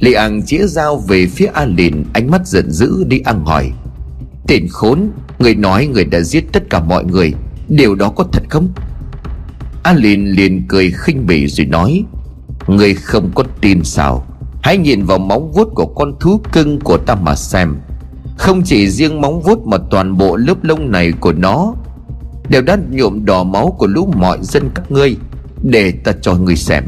[0.00, 3.70] Lê An chĩa dao về phía A Lìn, Ánh mắt giận dữ đi ăn hỏi.
[4.46, 7.32] Tên khốn, Người nói người đã giết tất cả mọi người,
[7.68, 8.68] Điều đó có thật không?
[9.82, 12.04] A Lìn liền cười khinh bỉ rồi nói
[12.66, 14.26] Người không có tin sao?
[14.62, 17.76] Hãy nhìn vào móng vuốt của con thú cưng của ta mà xem.
[18.38, 21.74] Không chỉ riêng móng vuốt mà toàn bộ lớp lông này của nó
[22.48, 25.16] Đều đã nhuộm đỏ máu của lũ mọi dân các ngươi
[25.62, 26.84] Để ta cho người xem.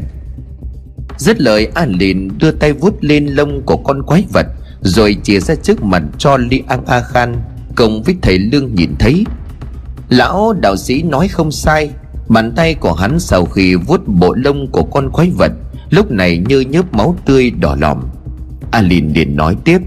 [1.17, 4.45] Dứt lời, A Lìn đưa tay vuốt lên lông của con quái vật,
[4.81, 7.35] Rồi chia ra trước mặt cho Li An A Khan,
[7.75, 9.25] Cùng với thầy Lương nhìn thấy.
[10.09, 11.89] Lão đạo sĩ nói không sai,
[12.27, 15.51] Bàn tay của hắn sau khi vuốt bộ lông của con quái vật,
[15.89, 17.97] Lúc này như nhớp máu tươi đỏ lòm.
[18.71, 19.81] Alin liền nói tiếp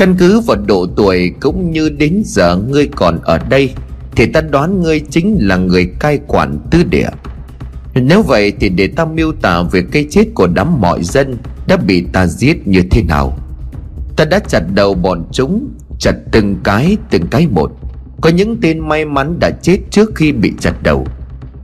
[0.00, 3.72] Căn cứ vào độ tuổi cũng như đến giờ ngươi còn ở đây,
[4.16, 7.08] Thì ta đoán ngươi chính là người cai quản tư địa.
[7.94, 11.36] Nếu vậy thì để ta miêu tả về cái chết của đám mọi dân
[11.66, 13.38] Đã bị ta giết như thế nào.
[14.16, 17.72] Ta đã chặt đầu bọn chúng, Chặt từng cái từng cái một.
[18.20, 21.06] Có những tên may mắn đã chết trước khi bị chặt đầu.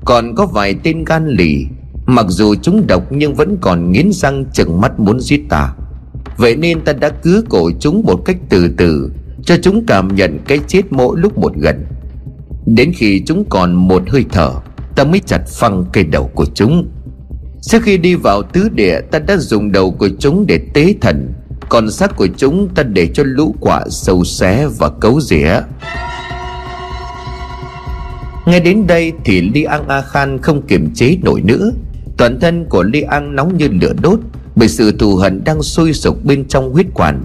[0.05, 1.67] Còn có vài tên gan lì,
[2.07, 5.73] Mặc dù chúng độc nhưng vẫn còn nghiến răng chừng mắt muốn giết ta.
[6.37, 9.11] Vậy nên ta đã cứ cổ chúng một cách từ từ,
[9.45, 11.87] Cho chúng cảm nhận cái chết mỗi lúc một gần.
[12.67, 14.51] Đến khi chúng còn một hơi thở,
[14.97, 16.89] Ta mới chặt phăng cây đầu của chúng.
[17.61, 21.33] Sau khi đi vào tứ địa, Ta đã dùng đầu của chúng để tế thần,
[21.69, 25.61] Còn xác của chúng ta để cho lũ quả sâu xé và cấu rỉa.
[28.47, 31.71] Nghe đến đây thì Li An A Khan không kiềm chế nổi nữa.
[32.17, 34.21] Toàn thân của Li An nóng như lửa đốt
[34.57, 37.25] bởi sự thù hận đang sôi sục bên trong huyết quản.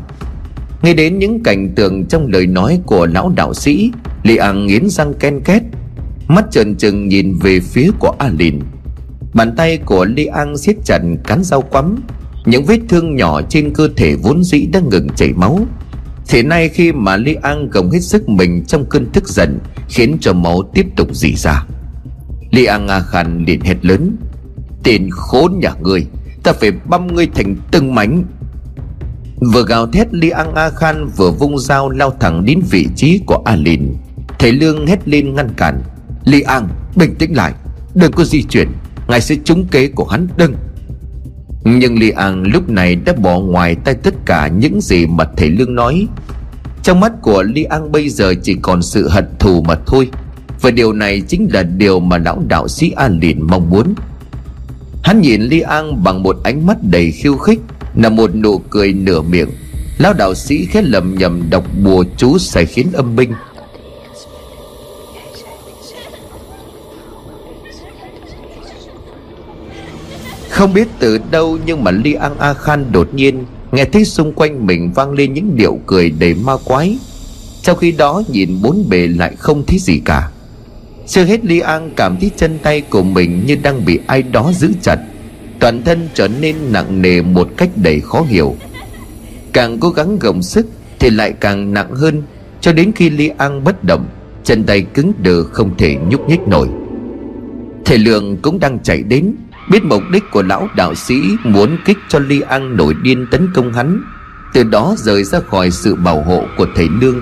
[0.82, 3.91] Nghe đến những cảnh tượng trong lời nói của lão đạo sĩ
[4.23, 5.61] Li An nghiến răng ken két,
[6.27, 8.59] Mắt trần trừng nhìn về phía của A Lìn.
[9.34, 12.03] Bàn tay của Li An siết chặt cán dao quắm,
[12.45, 15.59] Những vết thương nhỏ trên cơ thể vốn dĩ đã ngừng chảy máu.
[16.27, 19.59] Thế nay khi mà Li An gồng hết sức mình trong cơn tức giận,
[19.89, 21.65] Khiến cho máu tiếp tục dì ra.
[22.51, 24.17] Li An à A Khan liền hét lớn,
[24.84, 26.05] Tên khốn nhà ngươi!
[26.43, 28.23] Ta phải băm ngươi thành từng mảnh.
[29.53, 33.19] Vừa gào thét, Li Ang A Khan vừa vung dao lao thẳng đến vị trí
[33.25, 33.93] của A Lin
[34.41, 35.81] Thầy Lương hét lên ngăn cản.
[36.23, 37.53] Li Ang, bình tĩnh lại.
[37.95, 38.67] Đừng có di chuyển.
[39.07, 40.55] Ngài sẽ trúng kế của hắn, đừng.
[41.63, 45.49] Nhưng Li Ang lúc này đã bỏ ngoài tay tất cả những gì mà thầy
[45.49, 46.07] Lương nói.
[46.83, 50.09] Trong mắt của Li Ang bây giờ chỉ còn sự hận thù mà thôi.
[50.61, 53.95] Và điều này chính là điều mà lão đạo sĩ A Lìn mong muốn.
[55.03, 57.59] Hắn nhìn Li An bằng một ánh mắt đầy khiêu khích,
[57.95, 59.49] Là một nụ cười nửa miệng.
[59.97, 63.33] Lão đạo sĩ khét lầm nhầm đọc bùa chú sai khiến âm binh.
[70.49, 74.33] Không biết từ đâu nhưng mà Li An A Khan đột nhiên Nghe thấy xung
[74.33, 76.97] quanh mình vang lên những điệu cười đầy ma quái.
[77.61, 80.29] Trong khi đó nhìn bốn bề lại không thấy gì cả
[81.12, 84.51] chưa hết ly An cảm thấy chân tay của mình như đang bị ai đó
[84.53, 84.99] giữ chặt.
[85.59, 88.55] Toàn thân trở nên nặng nề một cách đầy khó hiểu.
[89.53, 90.66] Càng cố gắng gồng sức
[90.99, 92.24] thì lại càng nặng hơn,
[92.62, 94.05] Cho đến khi ly An bất động,
[94.43, 96.68] Chân tay cứng đờ không thể nhúc nhích nổi.
[97.86, 99.36] Thầy Lượng cũng đang chạy đến,
[99.72, 103.47] Biết mục đích của lão đạo sĩ Muốn kích cho ly An nổi điên tấn
[103.53, 104.01] công hắn,
[104.53, 107.22] Từ đó rời ra khỏi sự bảo hộ của thầy Lương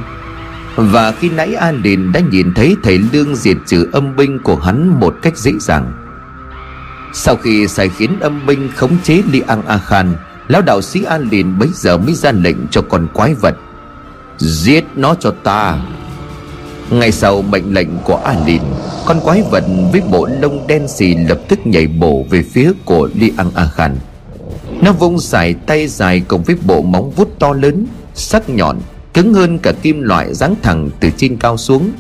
[0.80, 4.56] và khi nãy A Lìn đã nhìn thấy thầy Lương diệt trừ âm binh của
[4.56, 5.94] hắn một cách dễ dàng.
[7.14, 10.14] Sau khi sai khiến âm binh khống chế Li An A Khan,
[10.48, 13.56] Lão đạo sĩ A Lìn bấy giờ mới ra lệnh cho con quái vật,
[14.38, 15.78] Giết nó cho ta.
[16.90, 18.62] Ngay sau mệnh lệnh của A Lìn
[19.06, 23.10] Con quái vật với bộ lông đen xì lập tức nhảy bổ về phía của
[23.16, 23.98] Li An A Khan.
[24.82, 28.78] Nó vung sải tay dài cùng với bộ móng vuốt to lớn, Sắc nhọn
[29.20, 31.92] cứng hơn cả kim loại giáng thẳng từ trên cao xuống.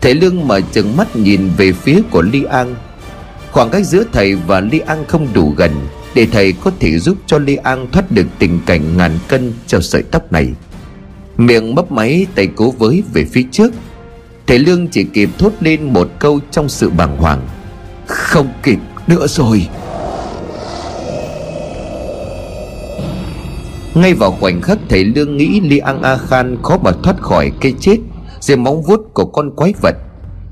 [0.00, 2.74] Thầy lương mở chừng mắt nhìn về phía của li an.
[3.50, 5.72] Khoảng cách giữa thầy và li an không đủ gần
[6.14, 9.80] để thầy có thể giúp cho li an thoát được tình cảnh ngàn cân cho
[9.80, 10.48] sợi tóc này.
[11.36, 13.72] Miệng mấp máy tay cố với về phía trước.
[14.46, 17.48] Thầy lương chỉ kịp thốt lên một câu trong sự bàng hoàng.
[18.06, 19.68] Không kịp nữa rồi.
[23.94, 27.52] Ngay vào khoảnh khắc thầy lương nghĩ li an a khan khó mà thoát khỏi
[27.60, 27.96] cái chết,
[28.40, 29.96] dưới móng vuốt của con quái vật,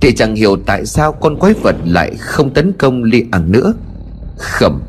[0.01, 3.74] Thì chẳng hiểu tại sao con quái vật lại không tấn công Li An nữa.
[4.36, 4.80] Khẩm,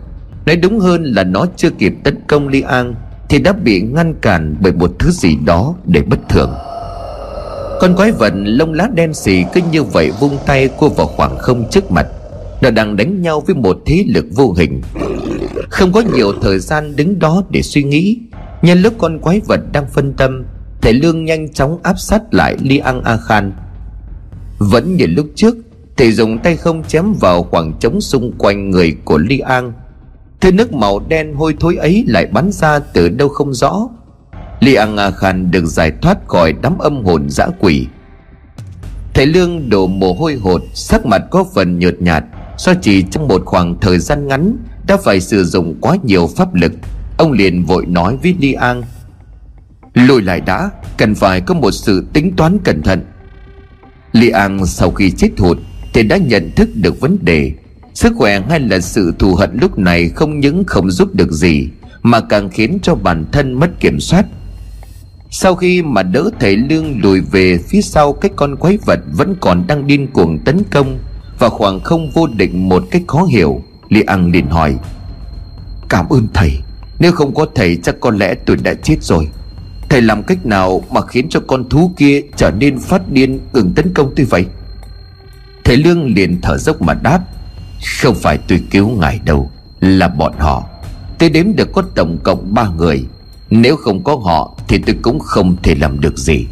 [0.46, 2.96] Nói đúng hơn là nó chưa kịp tấn công Li An
[3.30, 6.54] Thì đã bị ngăn cản bởi một thứ gì đó để bất thường.
[7.82, 11.38] Con quái vật lông lá đen xì cứ như vậy vung tay cua vào khoảng
[11.38, 12.08] không trước mặt,
[12.62, 14.82] Nó đang đánh nhau với một thế lực vô hình.
[15.70, 18.18] Không có nhiều thời gian đứng đó để suy nghĩ
[18.62, 20.46] Nhân lúc con quái vật đang phân tâm,
[20.82, 23.52] Thầy Lương nhanh chóng áp sát lại Li An A Khan.
[24.58, 25.56] Vẫn như lúc trước,
[25.98, 29.74] Thầy dùng tay không chém vào khoảng trống xung quanh người của Li An
[30.42, 33.88] Thứ nước màu đen hôi thối ấy lại bắn ra từ đâu không rõ.
[34.60, 37.88] Li An A Khan được giải thoát khỏi đám âm hồn dã quỷ.
[39.14, 42.24] Thầy Lương đổ mồ hôi hột, Sắc mặt có phần nhợt nhạt.
[42.58, 44.58] Do chỉ trong một khoảng thời gian ngắn,
[44.88, 46.72] Đã phải sử dụng quá nhiều pháp lực.
[47.20, 48.84] Ông liền vội nói với Li An,
[49.94, 53.06] Lùi lại đã, Cần phải có một sự tính toán cẩn thận.
[54.12, 55.58] Li An sau khi chết hụt
[55.94, 57.52] Thì đã nhận thức được vấn đề.
[57.94, 61.70] Sức khỏe hay là sự thù hận lúc này Không những không giúp được gì,
[62.02, 64.26] Mà càng khiến cho bản thân mất kiểm soát.
[65.30, 69.36] Sau khi mà đỡ thầy Lương lùi về phía sau, Cái con quái vật vẫn
[69.42, 71.00] còn đang điên cuồng tấn công
[71.40, 74.76] Và khoảng không vô định một cách khó hiểu, Li An liền hỏi,
[75.90, 76.52] Cảm ơn thầy.
[77.00, 79.28] Nếu không có thầy chắc có lẽ tôi đã chết rồi.
[79.90, 83.74] Thầy làm cách nào mà khiến cho con thú kia trở nên phát điên, ngừng
[83.76, 84.46] tấn công tôi vậy?
[85.64, 87.20] Thầy Lương liền thở dốc mà đáp,
[88.02, 90.70] Không phải tôi cứu ngài đâu, Là bọn họ.
[91.20, 93.06] Tôi đếm được có tổng cộng ba người.
[93.50, 96.46] Nếu không có họ Thì tôi cũng không thể làm được gì.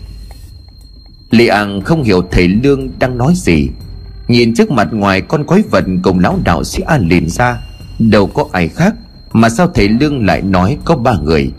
[1.31, 3.69] Lê An không hiểu thầy Lương đang nói gì.
[4.27, 7.57] Nhìn trước mặt ngoài con quái vật cùng lão đạo sĩ An liền ra,
[7.99, 8.95] Đâu có ai khác
[9.33, 11.51] mà sao thầy Lương lại nói có ba người?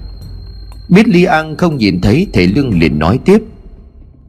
[0.88, 3.38] Biết ly An không nhìn thấy, Thầy Lương liền nói tiếp.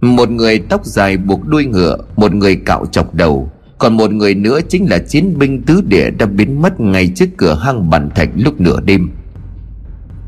[0.01, 4.35] Một người tóc dài buộc đuôi ngựa, Một người cạo chọc đầu, Còn một người
[4.35, 8.09] nữa chính là chiến binh tứ địa Đã biến mất ngay trước cửa hang bản
[8.15, 9.09] thạch lúc nửa đêm.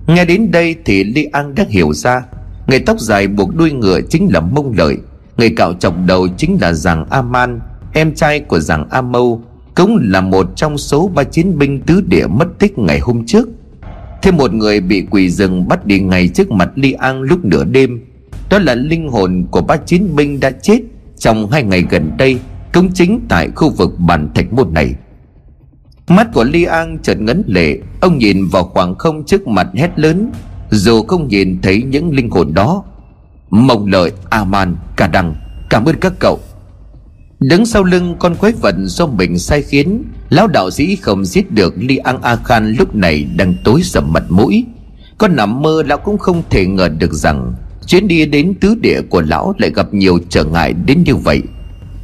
[0.07, 2.21] Nghe đến đây thì ly An đã hiểu ra,
[2.67, 4.97] Người tóc dài buộc đuôi ngựa chính là mông lợi,
[5.37, 7.59] Người cạo chọc đầu chính là giàng A-man
[7.93, 9.43] Em trai của giàng A-mâu
[9.75, 13.49] cũng là một trong số ba chiến binh tứ địa mất tích ngày hôm trước.
[14.21, 17.63] Thêm một người bị quỷ rừng bắt đi ngay trước mặt Li An lúc nửa
[17.63, 18.01] đêm.
[18.49, 20.79] Đó là linh hồn của ba chiến binh đã chết
[21.17, 22.39] Trong hai ngày gần đây,
[22.73, 24.95] cũng chính tại khu vực bản thạch môn này.
[26.07, 29.99] Mắt của Li An chợt ngấn lệ, Ông nhìn vào khoảng không trước mặt hét
[29.99, 30.31] lớn,
[30.69, 32.83] Dù không nhìn thấy những linh hồn đó.
[33.49, 35.35] Mong lợi A-man Cả đằng
[35.69, 36.39] Cảm ơn các cậu.
[37.41, 41.51] Đứng sau lưng con quái vật do mình sai khiến, Lão đạo sĩ không giết
[41.51, 44.65] được Li An A Khan lúc này đang tối sầm mặt mũi.
[45.17, 47.53] Con nằm mơ lão cũng không thể ngờ được rằng
[47.87, 51.41] Chuyến đi đến tứ địa của lão lại gặp nhiều trở ngại đến như vậy.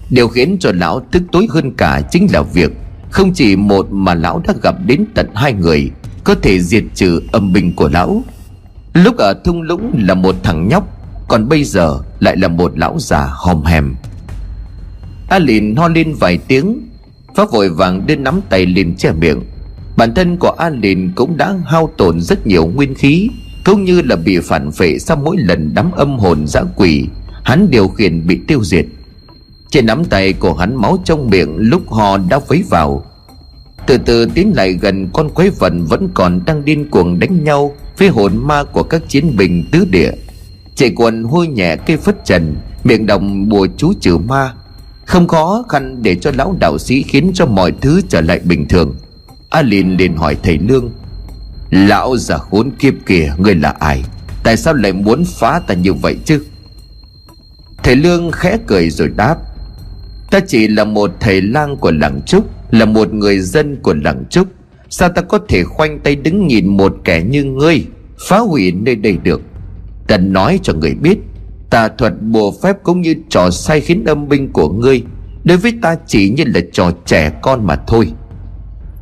[0.10, 2.72] Điều khiến cho lão tức tối hơn cả chính là việc
[3.10, 5.92] Không chỉ một mà lão đã gặp đến tận hai người,
[6.24, 8.24] Có thể diệt trừ âm binh của lão.
[8.94, 10.88] Lúc ở thung lũng là một thằng nhóc,
[11.28, 13.96] Còn bây giờ lại là một lão già hòm hèm.
[15.30, 16.82] A lìn ho lên vài tiếng.
[17.36, 19.42] Pháp vội vàng đưa nắm tay lìn che miệng.
[19.98, 23.30] Bản thân của A lìn cũng đã hao tổn rất nhiều nguyên khí,
[23.66, 27.08] Cũng như là bị phản phệ sau mỗi lần đám âm hồn dã quỷ,
[27.44, 28.86] Hắn điều khiển bị tiêu diệt.
[29.70, 33.06] Trên nắm tay của hắn máu trong miệng lúc ho đã vấy vào.
[33.88, 37.76] Từ từ tiến lại gần con quái vật vẫn còn đang điên cuồng đánh nhau
[37.98, 40.12] Với hồn ma của các chiến binh tứ địa.
[40.76, 44.54] Chạy quần hôi nhẹ cây phất trần, Miệng đồng bùa chú trừ ma
[45.08, 48.68] không khó khăn để cho lão đạo sĩ khiến cho mọi thứ trở lại bình
[48.68, 48.96] thường.
[49.50, 50.92] A liền hỏi thầy Lương
[51.70, 54.04] Lão già khốn kiếp kìa Ngươi là ai?
[54.44, 56.42] Tại sao lại muốn phá ta như vậy chứ?
[57.84, 59.38] Thầy Lương khẽ cười rồi đáp,
[60.32, 64.24] Ta chỉ là một thầy lang của làng Trúc, Là một người dân của làng
[64.30, 64.48] Trúc.
[64.90, 67.86] Sao ta có thể khoanh tay đứng nhìn một kẻ như ngươi,
[68.28, 69.42] Phá hủy nơi đây được?
[70.08, 71.18] Ta nói cho người biết
[71.70, 75.04] Tà thuật bùa phép cũng như trò sai khiến âm binh của ngươi.
[75.44, 78.12] Đối với ta chỉ như là trò trẻ con mà thôi.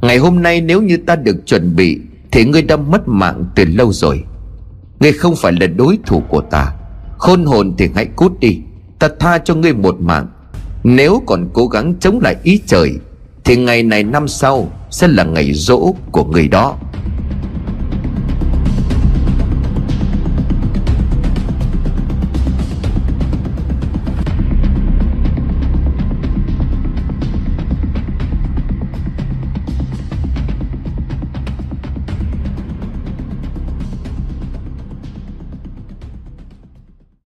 [0.01, 1.99] Ngày hôm nay nếu như ta được chuẩn bị,
[2.31, 4.23] Thì ngươi đã mất mạng từ lâu rồi.
[4.99, 6.71] Ngươi không phải là đối thủ của ta.
[7.17, 8.59] Khôn hồn thì hãy cút đi.
[8.99, 10.27] Ta tha cho ngươi một mạng.
[10.83, 12.93] Nếu còn cố gắng chống lại ý trời,
[13.43, 16.77] Thì ngày này năm sau Sẽ là ngày rỗ của người đó.